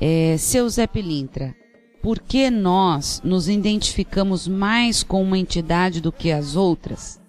[0.00, 1.54] É, seu Zé Pilintra,
[2.02, 7.20] por que nós nos identificamos mais com uma entidade do que as outras?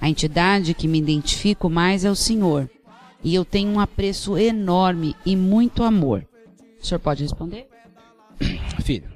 [0.00, 2.68] A entidade que me identifico mais é o Senhor
[3.22, 6.26] e eu tenho um apreço enorme e muito amor.
[6.80, 7.68] O senhor pode responder?
[8.84, 9.10] Filho,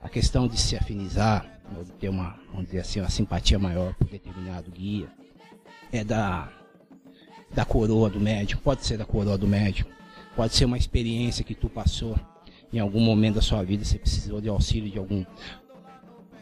[0.00, 4.08] a questão de se afinizar, de ter uma, vamos dizer assim, uma simpatia maior por
[4.08, 5.08] determinado guia,
[5.92, 6.52] é da,
[7.54, 9.86] da coroa do médium, pode ser da coroa do médium,
[10.36, 12.18] pode ser uma experiência que tu passou
[12.72, 15.24] em algum momento da sua vida, você precisou de auxílio de algum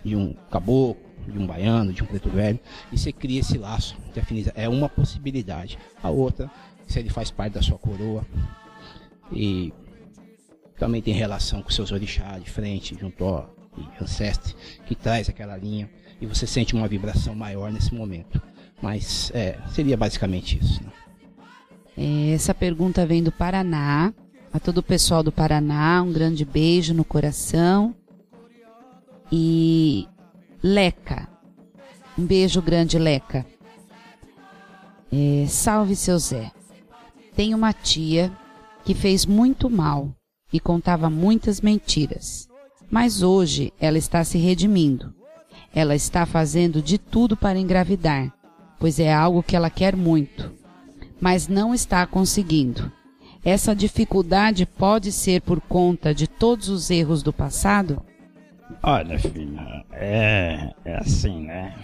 [0.04, 2.60] de um caboclo, de um baiano, de um preto velho,
[2.92, 4.58] e você cria esse laço de afinidade.
[4.58, 5.76] É uma possibilidade.
[6.00, 6.50] A outra
[6.86, 8.24] se ele faz parte da sua coroa.
[9.32, 9.72] E
[10.78, 13.24] também tem relação com seus orixás de frente, junto
[13.76, 14.54] e ancestre,
[14.86, 18.40] que traz aquela linha e você sente uma vibração maior nesse momento.
[18.80, 20.82] Mas é, seria basicamente isso.
[20.82, 20.90] Né?
[21.96, 24.12] É, essa pergunta vem do Paraná.
[24.52, 27.94] A todo o pessoal do Paraná, um grande beijo no coração.
[29.30, 30.08] E
[30.62, 31.28] Leca.
[32.18, 33.44] Um beijo grande, Leca.
[35.12, 36.50] É, salve seu Zé.
[37.36, 38.32] Tenho uma tia
[38.82, 40.10] que fez muito mal
[40.50, 42.48] e contava muitas mentiras.
[42.90, 45.14] Mas hoje ela está se redimindo.
[45.74, 48.32] Ela está fazendo de tudo para engravidar,
[48.80, 50.50] pois é algo que ela quer muito,
[51.20, 52.90] mas não está conseguindo.
[53.44, 58.02] Essa dificuldade pode ser por conta de todos os erros do passado?
[58.82, 61.76] Olha, filha, é, é assim, né?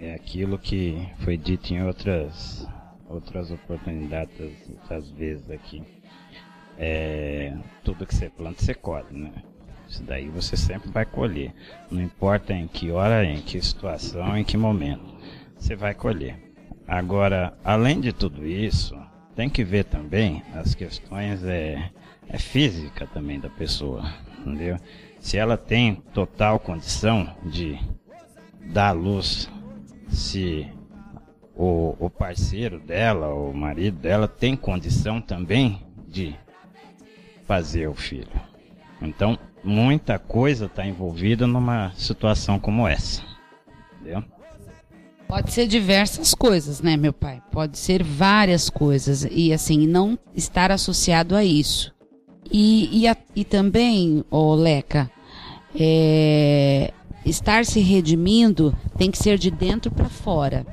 [0.00, 2.66] É aquilo que foi dito em outras
[3.10, 4.32] outras oportunidades,
[4.70, 5.82] outras vezes aqui.
[6.78, 9.32] É, tudo que você planta, você colhe, né?
[9.86, 11.52] Isso daí você sempre vai colher.
[11.90, 15.14] Não importa em que hora, em que situação, em que momento.
[15.58, 16.38] Você vai colher.
[16.86, 18.96] Agora, além de tudo isso,
[19.34, 21.90] tem que ver também as questões é,
[22.28, 24.02] é física também da pessoa,
[24.40, 24.76] entendeu?
[25.18, 27.78] Se ela tem total condição de
[28.72, 29.50] dar luz,
[30.08, 30.66] se
[31.60, 36.34] o, o parceiro dela, o marido dela, tem condição também de
[37.46, 38.40] fazer o filho.
[39.02, 43.22] Então, muita coisa está envolvida numa situação como essa.
[43.94, 44.24] Entendeu?
[45.28, 47.42] Pode ser diversas coisas, né, meu pai?
[47.52, 49.28] Pode ser várias coisas.
[49.30, 51.94] E assim, não estar associado a isso.
[52.50, 55.10] E, e, a, e também, ô Leca,
[55.78, 56.92] é,
[57.24, 60.66] estar se redimindo tem que ser de dentro para fora.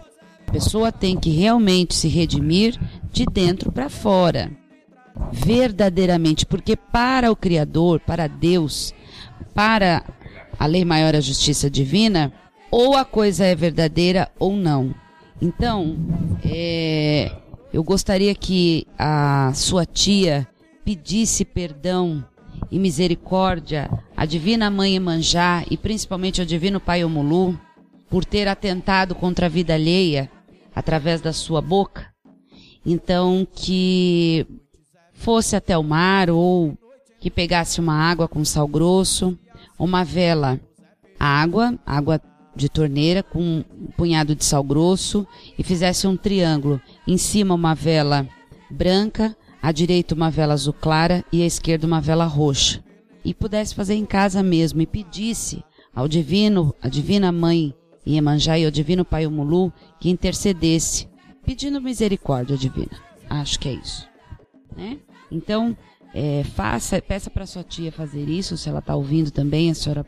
[0.48, 2.80] A pessoa tem que realmente se redimir
[3.12, 4.50] de dentro para fora.
[5.32, 8.94] verdadeiramente, porque para o Criador, para Deus,
[9.54, 10.04] para
[10.60, 12.32] a lei maior, a justiça divina,
[12.70, 14.94] ou a coisa é verdadeira ou não.
[15.42, 15.98] Então,
[16.46, 17.32] é,
[17.74, 20.48] eu gostaria que a sua tia
[20.86, 22.24] pedisse perdão
[22.72, 27.60] e misericórdia à Divina Mãe Emanjá e principalmente ao Divino Pai Omulu
[28.10, 30.30] por ter atentado contra a vida alheia
[30.78, 32.06] através da sua boca.
[32.86, 34.46] Então, que
[35.12, 36.78] fosse até o mar ou
[37.20, 39.36] que pegasse uma água com sal grosso,
[39.80, 40.60] uma vela,
[41.20, 42.22] água, água
[42.56, 43.64] de torneira com um
[43.98, 45.26] punhado de sal grosso
[45.58, 46.80] e fizesse um triângulo.
[47.08, 48.28] Em cima uma vela
[48.70, 52.84] branca, à direita uma vela azul clara e à esquerda uma vela roxa.
[53.26, 57.74] E pudesse fazer em casa mesmo e pedisse ao divino, a divina mãe
[58.14, 61.08] Iemanjá e ao divino pai Omulu que intercedesse,
[61.46, 63.02] pedindo misericórdia divina.
[63.30, 64.08] Acho que é isso.
[64.76, 64.98] Né?
[65.32, 65.76] Então,
[66.14, 70.06] é, faça, peça para sua tia fazer isso, se ela está ouvindo também, a senhora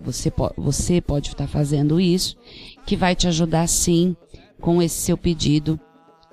[0.00, 2.36] você, você pode estar fazendo isso,
[2.84, 4.14] que vai te ajudar sim
[4.60, 5.80] com esse seu pedido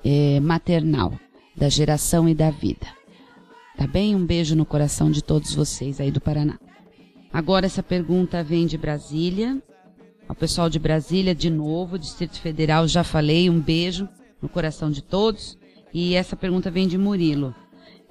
[0.04, 1.14] é, maternal
[1.56, 2.88] da geração e da vida.
[3.78, 4.16] Tá bem?
[4.16, 6.60] Um beijo no coração de todos vocês aí do Paraná.
[7.32, 9.62] Agora essa pergunta vem de Brasília.
[10.32, 14.08] Ao pessoal de Brasília, de novo, Distrito Federal, já falei, um beijo
[14.42, 15.58] no coração de todos.
[15.94, 17.54] E essa pergunta vem de Murilo.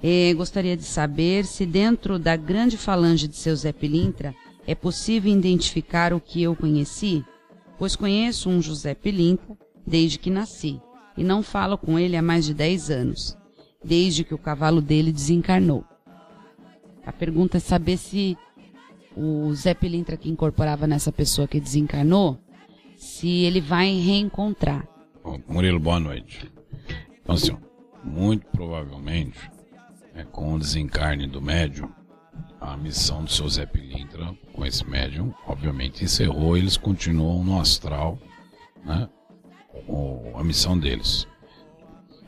[0.02, 4.34] É, gostaria de saber se dentro da grande falange de seu Zé Pilintra
[4.66, 7.24] é possível identificar o que eu conheci?
[7.78, 9.56] Pois conheço um José Pilintra
[9.86, 10.78] desde que nasci
[11.16, 13.34] e não falo com ele há mais de 10 anos,
[13.82, 15.86] desde que o cavalo dele desencarnou.
[17.06, 18.36] A pergunta é saber se
[19.20, 22.38] o Zé Pilintra que incorporava nessa pessoa que desencarnou,
[22.96, 24.88] se ele vai reencontrar.
[25.46, 26.50] Murilo, boa noite.
[27.20, 27.54] Então, assim,
[28.02, 29.38] muito provavelmente,
[30.14, 31.90] é, com o desencarne do médium,
[32.58, 36.56] a missão do seu Zé Pilintra com esse médium, obviamente, encerrou.
[36.56, 38.18] Eles continuam no astral,
[38.82, 39.06] né?
[40.34, 41.28] A missão deles.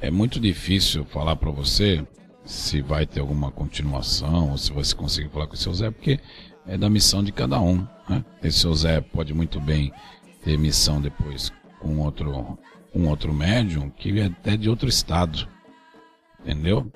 [0.01, 2.07] É muito difícil falar para você
[2.45, 6.21] se vai ter alguma continuação ou se você conseguir falar com o seu Zé, porque
[6.67, 7.87] é da missão de cada um.
[8.09, 8.25] Né?
[8.43, 9.93] Esse seu Zé pode muito bem
[10.45, 12.59] ter missão depois com outro,
[12.95, 15.49] um outro médium que é até de outro estado.
[16.41, 16.91] Entendeu?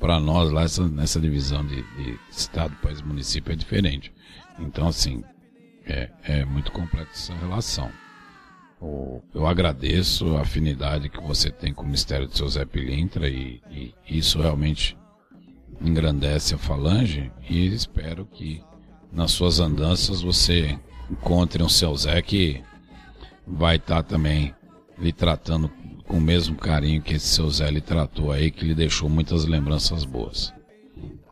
[0.00, 4.12] para nós lá essa, nessa divisão de, de estado, país, município é diferente.
[4.58, 5.22] Então assim
[5.86, 7.90] é, é muito complexa essa relação.
[9.34, 13.62] Eu agradeço a afinidade que você tem com o mistério do seu Zé Pilintra e,
[13.70, 14.94] e isso realmente
[15.80, 18.62] engrandece a falange e espero que
[19.12, 20.78] nas suas andanças você
[21.10, 22.62] encontre um seu Zé que
[23.46, 24.54] vai estar tá também
[24.98, 25.70] lhe tratando
[26.06, 29.44] com o mesmo carinho que esse seu Zé lhe tratou aí, que lhe deixou muitas
[29.44, 30.52] lembranças boas.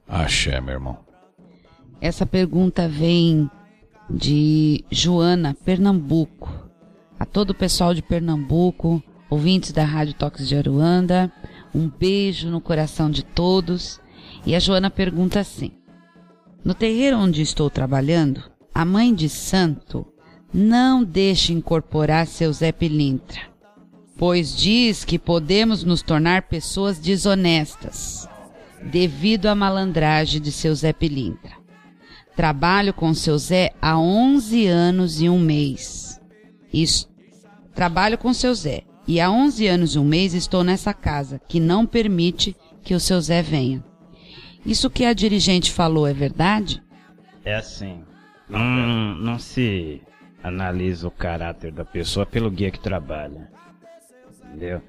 [0.07, 0.99] Axé, meu irmão.
[2.01, 3.51] Essa pergunta vem
[4.11, 6.53] de Joana, Pernambuco.
[7.19, 11.33] A todo o pessoal de Pernambuco, ouvintes da Rádio Toques de Aruanda,
[11.75, 14.01] um beijo no coração de todos.
[14.45, 15.73] E a Joana pergunta assim:
[16.65, 18.43] No terreiro onde estou trabalhando,
[18.75, 20.07] a mãe de santo
[20.53, 23.53] não deixa incorporar seu Zé Pilintra
[24.23, 28.29] pois diz que podemos nos tornar pessoas desonestas,
[28.81, 31.57] devido à malandragem de seu Zé Pilintra.
[32.37, 36.21] Trabalho com seu Zé há 11 anos e um mês.
[36.73, 37.09] Isso.
[37.75, 41.59] Trabalho com seu Zé e há 11 anos e um mês estou nessa casa que
[41.59, 43.85] não permite que o seu Zé venha.
[44.65, 46.83] Isso que a dirigente falou é verdade?
[47.45, 48.05] É assim.
[48.49, 50.03] Não, não se
[50.43, 53.53] analisa o caráter da pessoa pelo guia que trabalha
[54.53, 54.83] entendeu?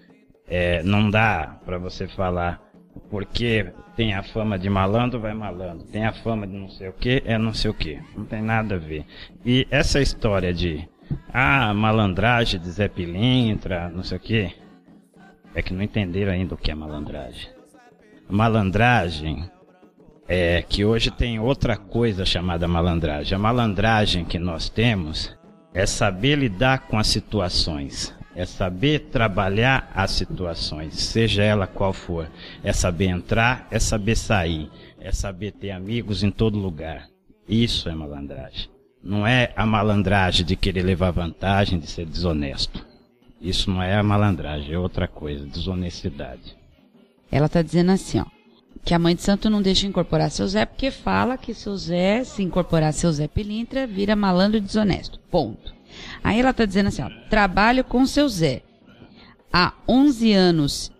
[0.47, 2.61] É, não dá para você falar
[3.09, 5.87] porque tem a fama de malandro, vai malandro.
[5.87, 7.99] Tem a fama de não sei o que, é não sei o que.
[8.15, 9.05] Não tem nada a ver.
[9.45, 10.87] E essa história de
[11.33, 14.53] ah, malandragem de Zé Pilintra, não sei o que,
[15.55, 17.49] é que não entenderam ainda o que é malandragem.
[18.29, 19.49] Malandragem
[20.27, 23.35] é que hoje tem outra coisa chamada malandragem.
[23.35, 25.35] A malandragem que nós temos
[25.73, 32.29] é saber lidar com as situações é saber trabalhar as situações, seja ela qual for.
[32.63, 34.69] É saber entrar, é saber sair,
[34.99, 37.07] é saber ter amigos em todo lugar.
[37.47, 38.69] Isso é malandragem.
[39.03, 42.85] Não é a malandragem de querer levar vantagem, de ser desonesto.
[43.41, 46.55] Isso não é a malandragem, é outra coisa, desonestidade.
[47.29, 48.25] Ela está dizendo assim, ó,
[48.83, 52.23] que a mãe de santo não deixa incorporar seu Zé porque fala que seu Zé,
[52.23, 55.19] se incorporar seu Zé Pilintra, vira malandro e desonesto.
[55.31, 55.73] Ponto.
[56.23, 58.63] Aí ela está dizendo assim, ó, trabalho com seu Zé
[59.51, 60.93] há 11 anos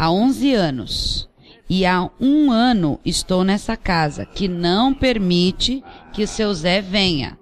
[0.00, 1.28] há 11 anos.
[1.68, 7.38] E há um ano estou nessa casa que não permite que o seu Zé venha.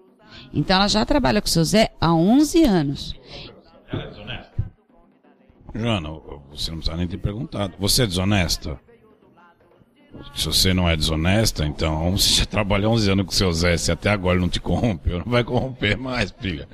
[0.53, 3.15] Então ela já trabalha com seu Zé há 11 anos.
[5.75, 6.11] Joana,
[6.51, 7.75] você não precisa nem ter perguntado.
[7.79, 8.79] Você é desonesta?
[10.35, 13.93] Se você não é desonesta, então você já trabalhou 11 anos com seu Zé, se
[13.93, 16.69] até agora não te corrompeu, não vai corromper mais, filha.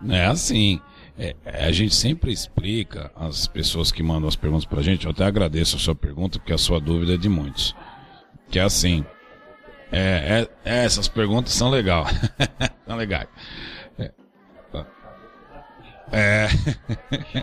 [0.00, 0.80] Não é assim.
[1.18, 5.24] É, a gente sempre explica as pessoas que mandam as perguntas pra gente, eu até
[5.24, 7.76] agradeço a sua pergunta, porque a sua dúvida é de muitos.
[8.50, 9.04] Que é assim.
[9.90, 12.08] É, é, é essas perguntas são legais.
[12.86, 13.28] são legais.
[13.98, 14.10] É.
[16.12, 16.48] é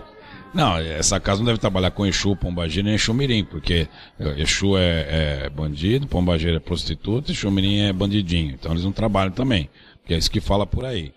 [0.53, 3.87] Não, essa casa não deve trabalhar com Exu, Pombagira nem Exu Mirim, porque
[4.37, 8.51] Exu é, é bandido, Pombagira é prostituta, Exu Mirim é bandidinho.
[8.51, 9.69] Então eles não trabalham também.
[10.01, 11.13] Porque é isso que fala por aí.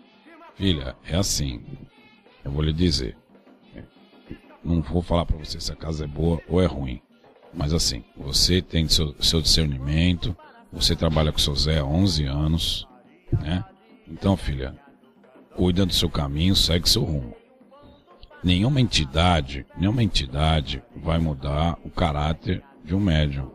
[0.54, 1.62] Filha, é assim.
[2.44, 3.16] Eu vou lhe dizer.
[4.62, 7.00] Não vou falar para você se a casa é boa ou é ruim.
[7.54, 10.36] Mas assim, você tem seu, seu discernimento,
[10.70, 12.88] você trabalha com seu Zé há 11 anos,
[13.32, 13.64] né?
[14.08, 14.74] Então, filha,
[15.56, 17.41] cuida do seu caminho, segue seu rumo
[18.42, 23.50] nenhuma entidade, nenhuma entidade vai mudar o caráter de um médium.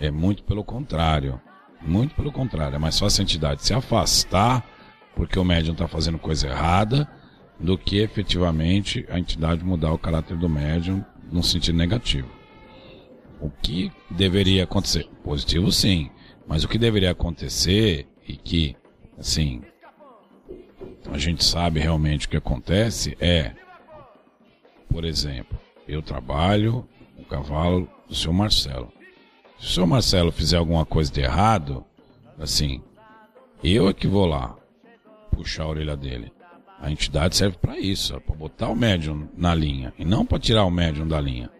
[0.00, 1.40] É muito pelo contrário.
[1.80, 2.76] Muito pelo contrário.
[2.76, 4.64] É mais fácil a entidade se afastar
[5.14, 7.08] porque o médium está fazendo coisa errada
[7.58, 12.28] do que efetivamente a entidade mudar o caráter do médium num sentido negativo.
[13.40, 15.08] O que deveria acontecer?
[15.22, 16.10] Positivo sim,
[16.46, 18.76] mas o que deveria acontecer e que,
[19.18, 19.62] assim,
[21.10, 23.52] a gente sabe realmente o que acontece é
[24.92, 26.86] por exemplo, eu trabalho
[27.16, 28.92] o cavalo do seu Marcelo.
[29.58, 31.84] Se o seu Marcelo fizer alguma coisa de errado,
[32.38, 32.82] assim,
[33.64, 34.54] eu é que vou lá
[35.30, 36.30] puxar a orelha dele.
[36.78, 40.64] A entidade serve para isso, para botar o médium na linha e não para tirar
[40.64, 41.50] o médium da linha.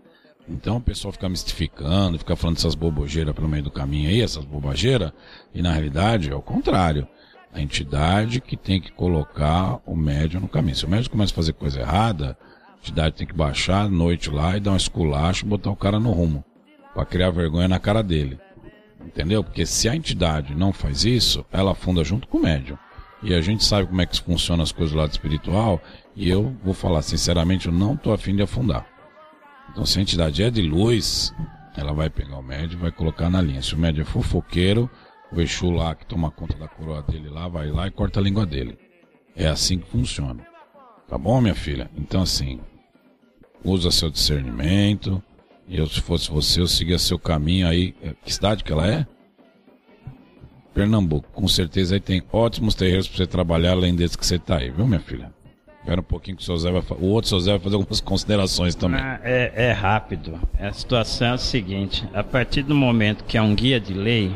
[0.49, 4.45] Então o pessoal fica mistificando, fica falando essas bobogeiras pelo meio do caminho aí, essas
[4.45, 5.13] bobageiras,
[5.55, 7.07] e na realidade é o contrário.
[7.53, 10.75] A entidade que tem que colocar o médium no caminho.
[10.75, 12.37] Se o médium começa a fazer coisa errada,
[12.83, 16.01] entidade tem que baixar à noite lá e dar um esculacho e botar o cara
[16.01, 16.45] no rumo.
[16.93, 18.39] para criar vergonha na cara dele.
[19.03, 19.43] Entendeu?
[19.43, 22.77] Porque se a entidade não faz isso, ela afunda junto com o médium.
[23.23, 25.81] E a gente sabe como é que funciona as coisas do lado espiritual.
[26.15, 28.87] E eu vou falar sinceramente, eu não tô afim de afundar.
[29.71, 31.33] Então se a entidade é de luz,
[31.77, 33.63] ela vai pegar o médium e vai colocar na linha.
[33.63, 34.91] Se o médium é fofoqueiro,
[35.33, 38.23] o Exu lá que toma conta da coroa dele lá, vai lá e corta a
[38.23, 38.77] língua dele.
[39.35, 40.45] É assim que funciona.
[41.09, 41.91] Tá bom, minha filha?
[41.97, 42.61] Então assim,
[43.65, 45.23] usa seu discernimento.
[45.69, 47.95] E eu, se fosse você, eu seguia seu caminho aí.
[48.25, 49.07] Que cidade que ela é?
[50.75, 51.29] Pernambuco.
[51.33, 54.71] Com certeza aí tem ótimos terreiros para você trabalhar além desse que você tá aí,
[54.71, 55.33] viu, minha filha?
[55.81, 58.01] Espera um pouquinho que o seu Zé vai O outro seu Zé vai fazer algumas
[58.03, 59.01] considerações também.
[59.01, 60.39] Ah, é, é rápido.
[60.59, 64.31] A situação é a seguinte: a partir do momento que é um guia de lei,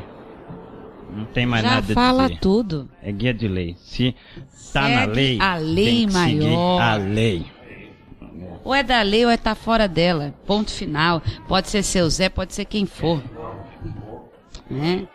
[1.16, 2.40] não tem mais Já nada fala a dizer.
[2.40, 2.88] tudo.
[3.02, 3.76] É guia de lei.
[3.78, 4.12] Se
[4.72, 6.80] tá Segue na lei, a lei tem que seguir maior.
[6.82, 7.46] a lei.
[8.66, 10.34] Ou é da lei ou é tá fora dela.
[10.44, 11.22] Ponto final.
[11.46, 13.22] Pode ser seu Zé, pode ser quem for.
[14.68, 15.06] Né?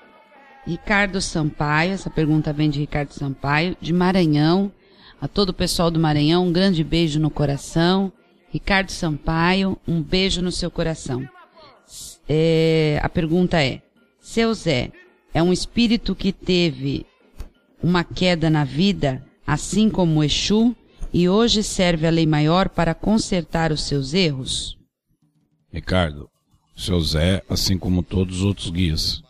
[0.65, 4.71] Ricardo Sampaio, essa pergunta vem de Ricardo Sampaio, de Maranhão.
[5.19, 8.13] A todo o pessoal do Maranhão, um grande beijo no coração.
[8.49, 11.27] Ricardo Sampaio, um beijo no seu coração.
[12.29, 13.81] É, a pergunta é:
[14.21, 14.93] Seu Zé
[15.33, 17.05] é um espírito que teve
[17.83, 20.73] uma queda na vida, assim como Exu,
[21.13, 24.77] e hoje serve a lei maior para consertar os seus erros?
[25.71, 26.29] Ricardo,
[26.75, 29.21] seu Zé, assim como todos os outros guias.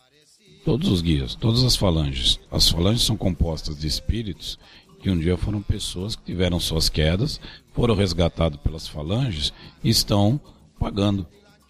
[0.64, 2.40] Todos os guias, todas as falanges.
[2.52, 4.60] As falanges são compostas de espíritos
[5.02, 7.42] que um dia foram pessoas que tiveram suas quedas,
[7.74, 9.52] foram resgatados pelas falanges
[9.84, 10.40] e estão
[10.80, 11.26] pagando.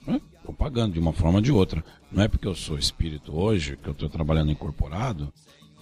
[0.05, 0.19] Né?
[0.37, 1.83] Estão pagando de uma forma ou de outra.
[2.11, 5.31] Não é porque eu sou espírito hoje, que eu estou trabalhando incorporado,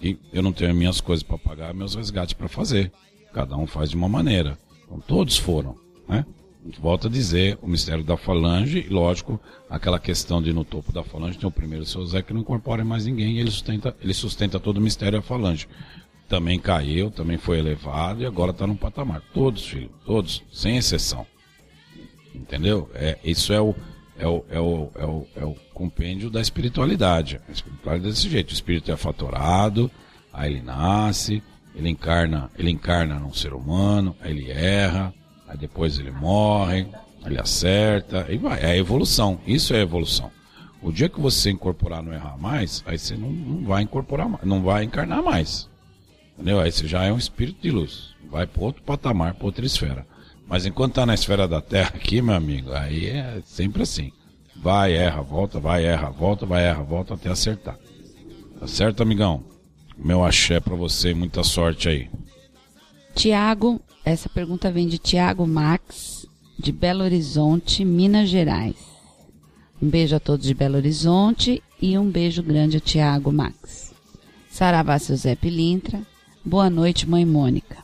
[0.00, 2.92] e eu não tenho minhas coisas para pagar, meus resgates para fazer.
[3.32, 4.58] Cada um faz de uma maneira.
[4.84, 5.76] Então, todos foram,
[6.08, 6.24] né?
[6.78, 11.38] Volto a dizer, o mistério da falange, lógico, aquela questão de no topo da falange
[11.38, 14.60] tem o primeiro seu Zé que não incorpora mais ninguém e ele sustenta, ele sustenta
[14.60, 15.66] todo o mistério da falange.
[16.28, 19.22] Também caiu, também foi elevado e agora está num patamar.
[19.32, 21.26] Todos, filho, todos, sem exceção.
[22.34, 22.90] Entendeu?
[22.94, 23.74] É, isso é o,
[24.18, 27.40] é o, é o, é o, é o compêndio da espiritualidade.
[27.48, 28.50] A espiritualidade é desse jeito.
[28.50, 29.90] O espírito é fatorado,
[30.32, 31.42] aí ele nasce,
[31.74, 35.14] ele encarna, ele encarna num ser humano, ele erra,
[35.48, 36.86] aí depois ele morre,
[37.24, 38.60] ele acerta, e vai.
[38.60, 39.40] É a evolução.
[39.46, 40.30] Isso é a evolução.
[40.82, 44.44] O dia que você incorporar não errar mais, aí você não, não vai incorporar mais,
[44.44, 45.68] não vai encarnar mais.
[46.34, 46.58] Entendeu?
[46.58, 48.14] Aí você já é um espírito de luz.
[48.30, 50.06] Vai para outro patamar, para outra esfera.
[50.48, 54.10] Mas enquanto tá na esfera da Terra aqui, meu amigo, aí é sempre assim.
[54.56, 57.78] Vai, erra, volta, vai, erra, volta, vai, erra, volta até acertar.
[58.58, 59.44] Tá certo, amigão?
[60.02, 62.08] Meu axé pra você muita sorte aí.
[63.14, 66.26] Tiago, essa pergunta vem de Tiago Max,
[66.58, 68.76] de Belo Horizonte, Minas Gerais.
[69.80, 73.94] Um beijo a todos de Belo Horizonte e um beijo grande a Tiago Max.
[74.48, 76.00] Saravá, seu Zé Pilintra.
[76.42, 77.76] Boa noite, mãe Mônica.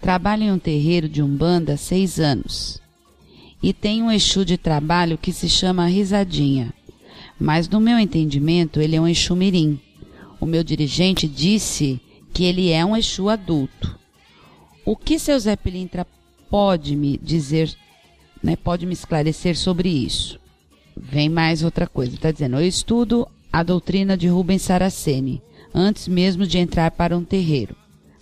[0.00, 2.82] Trabalho em um terreiro de Umbanda há seis anos.
[3.62, 6.74] E tem um Exu de trabalho que se chama Risadinha.
[7.38, 9.80] Mas no meu entendimento, ele é um Exu mirim.
[10.40, 12.00] O meu dirigente disse
[12.32, 13.98] que ele é um Exu adulto.
[14.84, 16.06] O que seu Zé Pilintra
[16.48, 17.74] pode me dizer,
[18.42, 20.38] né, pode me esclarecer sobre isso?
[20.96, 22.14] Vem mais outra coisa.
[22.14, 25.42] Está dizendo, eu estudo a doutrina de Rubens Saraceni,
[25.74, 27.76] antes mesmo de entrar para um terreiro.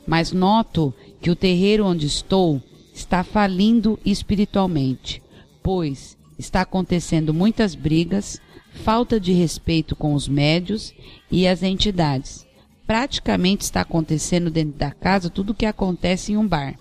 [0.06, 2.62] Mas noto que o terreiro onde estou
[2.94, 5.22] está falindo espiritualmente,
[5.62, 8.40] pois está acontecendo muitas brigas,
[8.76, 10.94] falta de respeito com os médios
[11.30, 12.46] e as entidades.
[12.86, 16.78] Praticamente está acontecendo dentro da casa tudo o que acontece em um bar.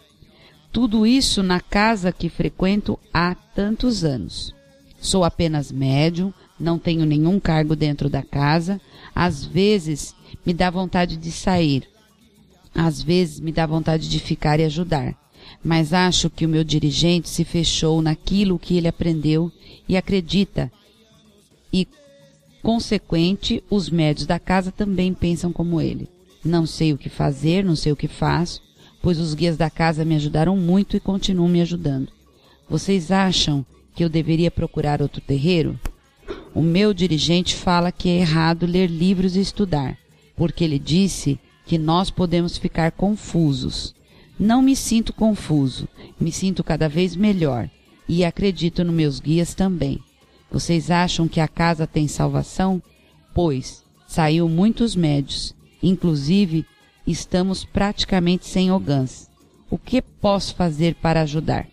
[0.71, 4.53] Tudo isso na casa que frequento há tantos anos.
[4.99, 8.79] Sou apenas médium, não tenho nenhum cargo dentro da casa.
[9.15, 10.13] Às vezes
[10.45, 11.87] me dá vontade de sair.
[12.73, 15.15] Às vezes me dá vontade de ficar e ajudar.
[15.63, 19.51] Mas acho que o meu dirigente se fechou naquilo que ele aprendeu
[19.87, 20.71] e acredita.
[21.75, 21.85] E,
[22.63, 26.07] consequente, os médios da casa também pensam como ele.
[26.41, 28.61] Não sei o que fazer, não sei o que faço,
[29.01, 32.07] pois os guias da casa me ajudaram muito e continuam me ajudando.
[32.69, 35.77] Vocês acham que eu deveria procurar outro terreiro?
[36.53, 39.97] O meu dirigente fala que é errado ler livros e estudar,
[40.33, 43.93] porque ele disse que nós podemos ficar confusos.
[44.39, 47.69] Não me sinto confuso, me sinto cada vez melhor
[48.07, 49.99] e acredito nos meus guias também.
[50.51, 52.81] Vocês acham que a casa tem salvação?
[53.33, 56.65] Pois saiu muitos médios, inclusive
[57.05, 59.29] estamos praticamente sem ogãs.
[59.69, 61.67] O que posso fazer para ajudar?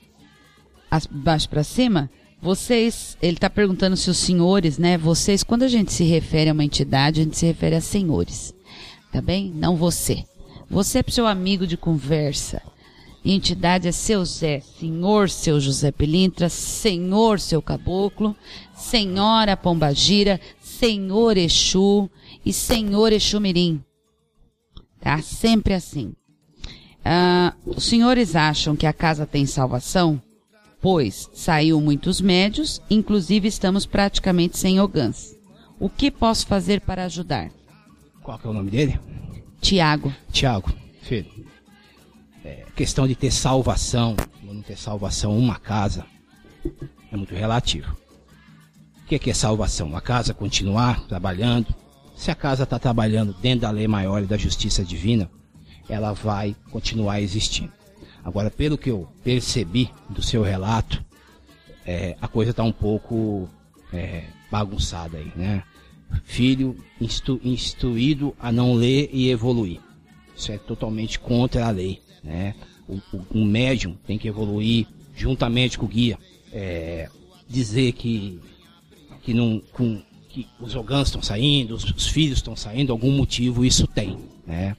[0.90, 2.10] As, baixo para cima?
[2.40, 4.98] Vocês, ele está perguntando se os senhores, né?
[4.98, 8.52] Vocês, quando a gente se refere a uma entidade, a gente se refere a senhores,
[9.12, 9.52] tá bem?
[9.54, 10.24] Não você.
[10.68, 12.60] Você é seu amigo de conversa.
[13.24, 18.34] Entidade é seu Zé, senhor seu José Pilintra, senhor seu Caboclo,
[18.74, 22.10] senhora Pombagira, senhor Exu
[22.44, 23.80] e senhor Exu Mirim.
[25.00, 25.22] Tá?
[25.22, 26.14] Sempre assim.
[27.04, 30.20] Ah, os senhores acham que a casa tem salvação?
[30.80, 35.36] Pois saiu muitos médios, inclusive estamos praticamente sem ogãs.
[35.78, 37.52] O que posso fazer para ajudar?
[38.20, 38.98] Qual que é o nome dele?
[39.60, 40.12] Tiago.
[40.32, 41.51] Tiago, filho.
[42.44, 44.16] É, questão de ter salvação,
[44.46, 46.04] ou não ter salvação, uma casa,
[47.10, 47.96] é muito relativo.
[49.02, 49.96] O que é, que é salvação?
[49.96, 51.74] A casa continuar trabalhando.
[52.16, 55.30] Se a casa está trabalhando dentro da lei maior e da justiça divina,
[55.88, 57.72] ela vai continuar existindo.
[58.24, 61.04] Agora, pelo que eu percebi do seu relato,
[61.84, 63.48] é, a coisa está um pouco
[63.92, 65.64] é, bagunçada aí, né?
[66.24, 69.80] Filho instru, instruído a não ler e evoluir.
[70.36, 72.54] Isso é totalmente contra a lei, né?
[72.88, 76.18] O, o, um médium tem que evoluir juntamente com o guia.
[76.52, 77.08] É,
[77.48, 78.40] dizer que,
[79.22, 83.64] que, não, com, que os ogãs estão saindo, os, os filhos estão saindo, algum motivo
[83.64, 84.76] isso tem, né?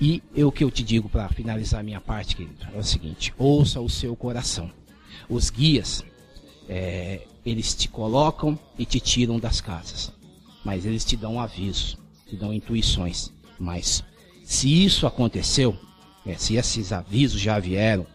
[0.00, 3.80] E o que eu te digo para finalizar minha parte, querido, é o seguinte: ouça
[3.80, 4.70] o seu coração.
[5.28, 6.02] Os guias,
[6.66, 10.10] é, eles te colocam e te tiram das casas,
[10.64, 13.30] mas eles te dão avisos, te dão intuições.
[13.58, 14.02] Mas
[14.42, 15.76] se isso aconteceu,
[16.26, 18.06] é, se esses avisos já vieram,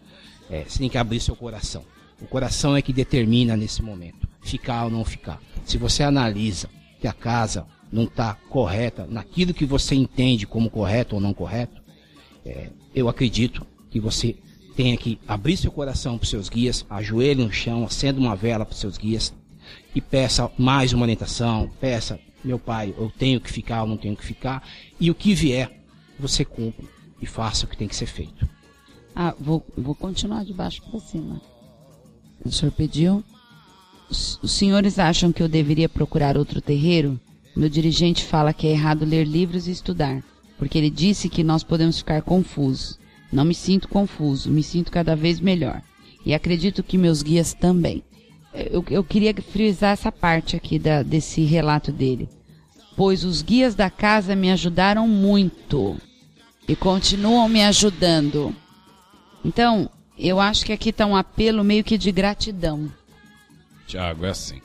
[0.50, 1.84] é, você tem que abrir seu coração.
[2.20, 5.40] O coração é que determina nesse momento ficar ou não ficar.
[5.64, 6.68] Se você analisa
[7.00, 11.82] que a casa não está correta naquilo que você entende como correto ou não correto,
[12.44, 14.36] é, eu acredito que você
[14.76, 18.64] tenha que abrir seu coração para os seus guias, ajoelhe no chão, acenda uma vela
[18.64, 19.34] para os seus guias
[19.94, 24.16] e peça mais uma orientação, peça, meu pai, eu tenho que ficar ou não tenho
[24.16, 24.62] que ficar,
[25.00, 25.82] e o que vier,
[26.18, 26.86] você cumpre
[27.20, 28.48] e faça o que tem que ser feito.
[29.14, 31.40] Ah, vou, vou continuar de baixo para cima.
[32.44, 33.24] O senhor pediu?
[34.10, 37.18] Os, senhores acham que eu deveria procurar outro terreiro?
[37.56, 40.22] Meu dirigente fala que é errado ler livros e estudar,
[40.58, 42.98] porque ele disse que nós podemos ficar confusos.
[43.32, 45.82] Não me sinto confuso, me sinto cada vez melhor.
[46.24, 48.04] E acredito que meus guias também.
[48.52, 52.28] Eu, eu queria frisar essa parte aqui da, desse relato dele.
[52.96, 55.96] Pois os guias da casa me ajudaram muito
[56.68, 58.54] e continuam me ajudando.
[59.44, 62.90] Então, eu acho que aqui está um apelo meio que de gratidão.
[63.86, 64.60] Tiago, é assim.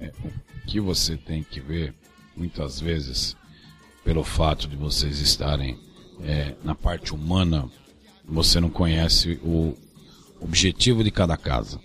[0.00, 1.94] é, o que você tem que ver,
[2.36, 3.36] muitas vezes,
[4.04, 5.78] pelo fato de vocês estarem
[6.22, 7.68] é, na parte humana,
[8.26, 9.76] você não conhece o
[10.40, 11.78] objetivo de cada casa.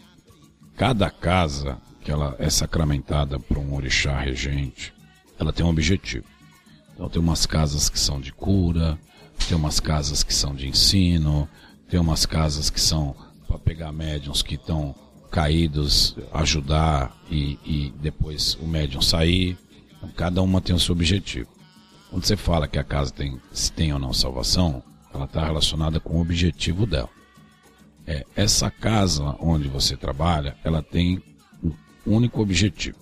[0.76, 4.94] Cada casa que ela é sacramentada por um orixá regente,
[5.38, 6.26] ela tem um objetivo.
[6.94, 8.98] Então tem umas casas que são de cura,
[9.48, 11.48] tem umas casas que são de ensino,
[11.90, 13.16] tem umas casas que são
[13.48, 14.96] para pegar médiums que estão
[15.32, 19.58] caídos, ajudar e, e depois o médium sair.
[19.98, 21.50] Então, cada uma tem o seu objetivo.
[22.10, 24.84] Quando você fala que a casa tem, se tem ou não salvação,
[25.14, 27.10] ela está relacionada com o objetivo dela.
[28.06, 31.22] É, essa casa onde você trabalha, ela tem
[31.64, 31.72] um
[32.06, 32.98] único objetivo.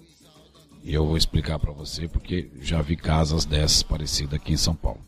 [0.83, 4.75] E eu vou explicar para você porque já vi casas dessas parecidas aqui em São
[4.75, 5.01] Paulo.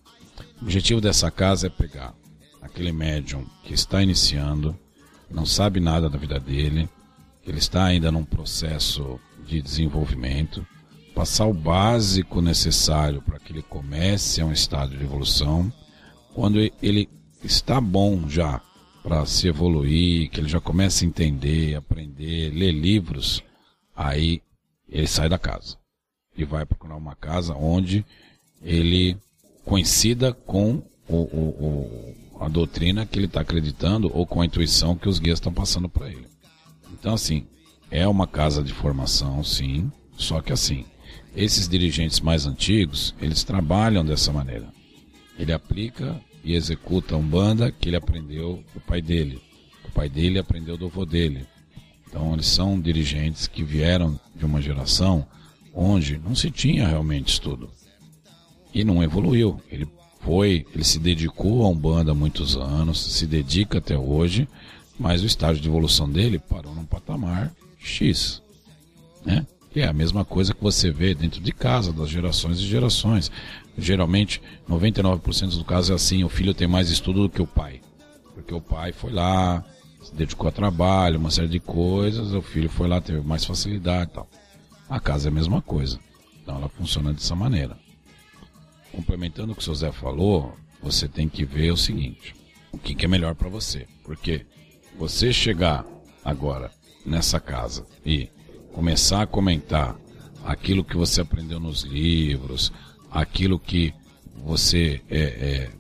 [0.60, 2.14] O objetivo dessa casa é pegar
[2.62, 4.78] aquele médium que está iniciando,
[5.32, 6.90] não sabe nada da vida dele,
[7.46, 10.66] ele está ainda num processo de desenvolvimento,
[11.16, 15.72] passar o básico necessário para que ele comece a um estado de evolução.
[16.34, 17.10] Quando ele
[17.44, 18.62] está bom já
[19.02, 23.42] para se evoluir, que ele já começa a entender, aprender, ler livros,
[23.96, 24.42] aí
[24.90, 25.78] ele sai da casa
[26.36, 28.06] e vai procurar uma casa onde
[28.62, 29.18] ele
[29.70, 34.96] coincida com o, o, o, a doutrina que ele está acreditando ou com a intuição
[34.96, 36.26] que os guias estão passando para ele.
[36.92, 37.46] Então, assim,
[37.92, 40.86] é uma casa de formação, sim, só que assim,
[41.36, 44.68] esses dirigentes mais antigos, eles trabalham dessa maneira.
[45.38, 49.40] Ele aplica e executa a Umbanda que ele aprendeu do pai dele.
[49.88, 51.46] O pai dele aprendeu do avô dele.
[52.08, 55.28] Então, eles são dirigentes que vieram de uma geração
[55.72, 57.70] onde não se tinha realmente estudo.
[58.74, 59.60] E não evoluiu.
[59.72, 59.88] Ele
[60.22, 64.48] foi, ele se dedicou a Umbanda há muitos anos, se dedica até hoje,
[65.00, 68.42] mas o estágio de evolução dele parou num patamar X.
[69.26, 69.46] Né?
[69.72, 73.32] Que é a mesma coisa que você vê dentro de casa, das gerações e gerações.
[73.78, 77.82] Geralmente, 99% do caso é assim: o filho tem mais estudo do que o pai.
[78.34, 79.64] Porque o pai foi lá,
[80.02, 84.12] se dedicou a trabalho, uma série de coisas, o filho foi lá, teve mais facilidade
[84.12, 84.30] e tal.
[84.90, 86.00] A casa é a mesma coisa.
[86.42, 87.78] Então ela funciona dessa maneira.
[89.00, 92.36] Complementando o que o seu Zé falou, você tem que ver o seguinte:
[92.70, 93.88] o que, que é melhor para você.
[94.04, 94.46] Porque
[94.98, 95.86] você chegar
[96.24, 96.70] agora
[97.06, 98.28] nessa casa e
[98.74, 99.96] começar a comentar
[100.44, 102.74] aquilo que você aprendeu nos livros,
[103.10, 103.94] aquilo que
[104.36, 105.72] você é, é,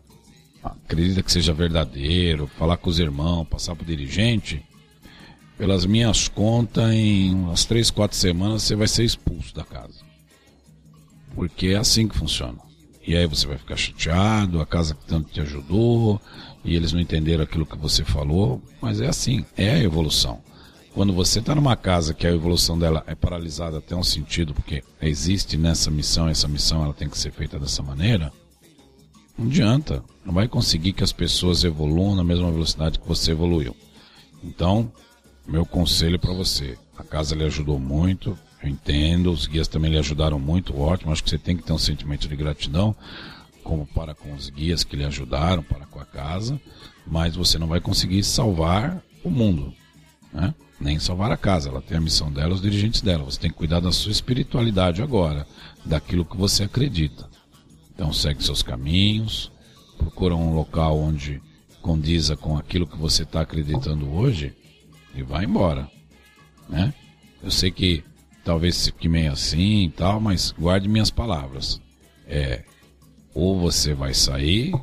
[0.63, 4.65] acredita que seja verdadeiro, falar com os irmãos, passar para o dirigente,
[5.57, 10.05] pelas minhas contas, em umas três, quatro semanas você vai ser expulso da casa.
[11.36, 12.68] Porque é assim que funciona.
[13.10, 16.22] E aí você vai ficar chateado, a casa que tanto te ajudou,
[16.64, 20.43] e eles não entenderam aquilo que você falou, mas é assim, é a evolução.
[20.93, 24.84] Quando você está numa casa que a evolução dela é paralisada até um sentido, porque
[25.01, 28.32] existe nessa missão, essa missão ela tem que ser feita dessa maneira,
[29.36, 33.76] não adianta, não vai conseguir que as pessoas evoluam na mesma velocidade que você evoluiu.
[34.43, 34.93] Então,
[35.47, 39.97] meu conselho para você, a casa lhe ajudou muito, eu entendo, os guias também lhe
[39.97, 42.95] ajudaram muito, ótimo, acho que você tem que ter um sentimento de gratidão,
[43.64, 46.60] como para com os guias que lhe ajudaram, para com a casa,
[47.05, 49.74] mas você não vai conseguir salvar o mundo,
[50.34, 50.53] né?
[50.80, 51.70] nem salvar a casa.
[51.70, 53.24] Ela tem a missão dela, os dirigentes dela.
[53.24, 55.45] Você tem que cuidar da sua espiritualidade agora,
[55.86, 57.28] daquilo que você acredita.
[57.93, 59.51] Então segue seus caminhos,
[59.97, 61.41] procura um local onde
[61.82, 64.53] condiza com aquilo que você está acreditando hoje
[65.14, 65.89] e vai embora,
[66.68, 66.93] né?
[67.41, 68.03] Eu sei que
[68.50, 71.80] talvez fique meio assim e tal, mas guarde minhas palavras.
[72.28, 72.64] É,
[73.32, 74.74] ou você vai sair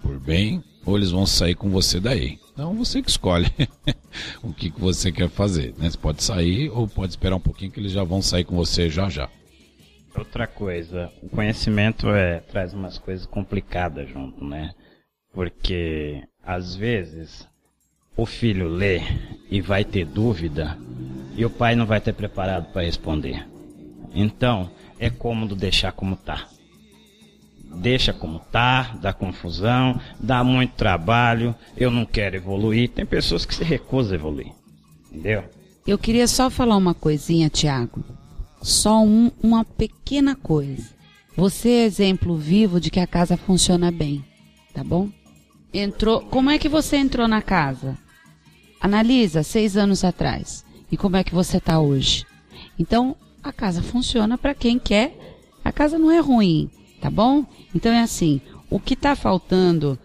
[0.00, 2.38] por bem, ou eles vão sair com você daí.
[2.54, 3.52] Então você que escolhe
[4.42, 5.74] o que, que você quer fazer.
[5.76, 5.90] Né?
[5.90, 8.88] Você pode sair ou pode esperar um pouquinho que eles já vão sair com você
[8.88, 9.28] já já.
[10.16, 14.72] Outra coisa, o conhecimento é, traz umas coisas complicadas junto, né?
[15.34, 17.46] Porque às vezes
[18.16, 19.00] o filho lê
[19.50, 20.78] e vai ter dúvida
[21.36, 23.46] e o pai não vai ter preparado para responder.
[24.14, 26.48] Então, é cômodo deixar como tá
[27.74, 32.90] deixa como tá, dá confusão, dá muito trabalho, eu não quero evoluir.
[32.90, 34.52] Tem pessoas que se recusam a evoluir.
[35.10, 35.44] Entendeu?
[35.86, 38.04] Eu queria só falar uma coisinha, Tiago.
[38.60, 40.90] Só um, uma pequena coisa.
[41.36, 44.24] Você é exemplo vivo de que a casa funciona bem,
[44.74, 45.08] tá bom?
[45.72, 46.20] Entrou.
[46.20, 47.96] Como é que você entrou na casa?
[48.82, 50.64] Analisa seis anos atrás.
[50.90, 52.26] E como é que você está hoje?
[52.76, 55.16] Então, a casa funciona para quem quer.
[55.64, 56.68] A casa não é ruim,
[57.00, 57.46] tá bom?
[57.72, 59.96] Então é assim, o que está faltando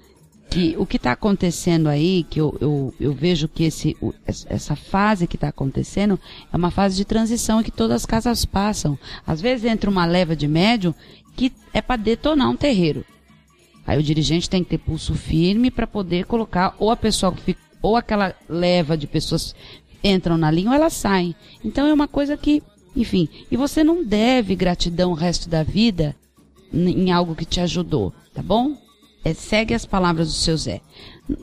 [0.50, 5.28] que o que está acontecendo aí, que eu, eu, eu vejo que esse, essa fase
[5.28, 6.20] que está acontecendo
[6.52, 8.98] é uma fase de transição que todas as casas passam.
[9.26, 10.94] Às vezes entra uma leva de médium
[11.36, 13.04] que é para detonar um terreiro.
[13.86, 17.42] Aí o dirigente tem que ter pulso firme para poder colocar ou a pessoa que
[17.42, 19.56] fica, ou aquela leva de pessoas
[20.04, 21.36] entram na linha ou elas saem.
[21.64, 22.62] Então é uma coisa que,
[22.96, 26.16] enfim, e você não deve gratidão o resto da vida
[26.74, 28.76] em algo que te ajudou, tá bom?
[29.24, 30.82] É, segue as palavras do seu Zé.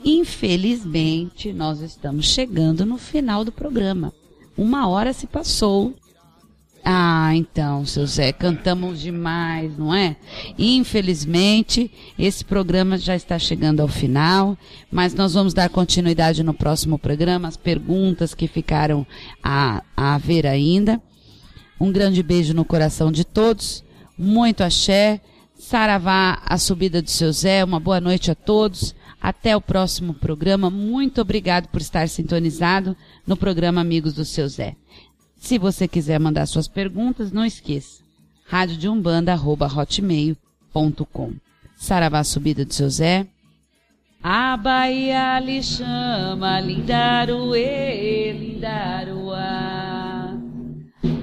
[0.03, 4.13] Infelizmente, nós estamos chegando no final do programa.
[4.57, 5.93] Uma hora se passou.
[6.87, 10.15] Ah, então, seu Zé, cantamos demais, não é?
[10.55, 14.55] Infelizmente, esse programa já está chegando ao final,
[14.91, 19.05] mas nós vamos dar continuidade no próximo programa, as perguntas que ficaram
[19.43, 21.01] a, a ver ainda.
[21.81, 23.83] Um grande beijo no coração de todos,
[24.15, 25.19] muito axé.
[25.57, 27.63] Saravá, a subida do seu Zé.
[27.63, 28.93] Uma boa noite a todos.
[29.21, 30.69] Até o próximo programa.
[30.69, 34.75] Muito obrigado por estar sintonizado no programa Amigos do seu Zé.
[35.45, 38.01] Se você quiser mandar suas perguntas, não esqueça.
[38.47, 40.35] rádio de hotmail.com
[41.77, 43.27] Saravá, subida do seu Zé.
[44.23, 50.35] A Bahia lhe chama, Lindaruê, Lindaruá.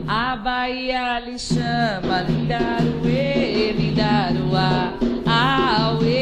[0.06, 4.94] A Bahia lhe chama, Lindaruê, Lindaruá.
[5.26, 6.21] Auê,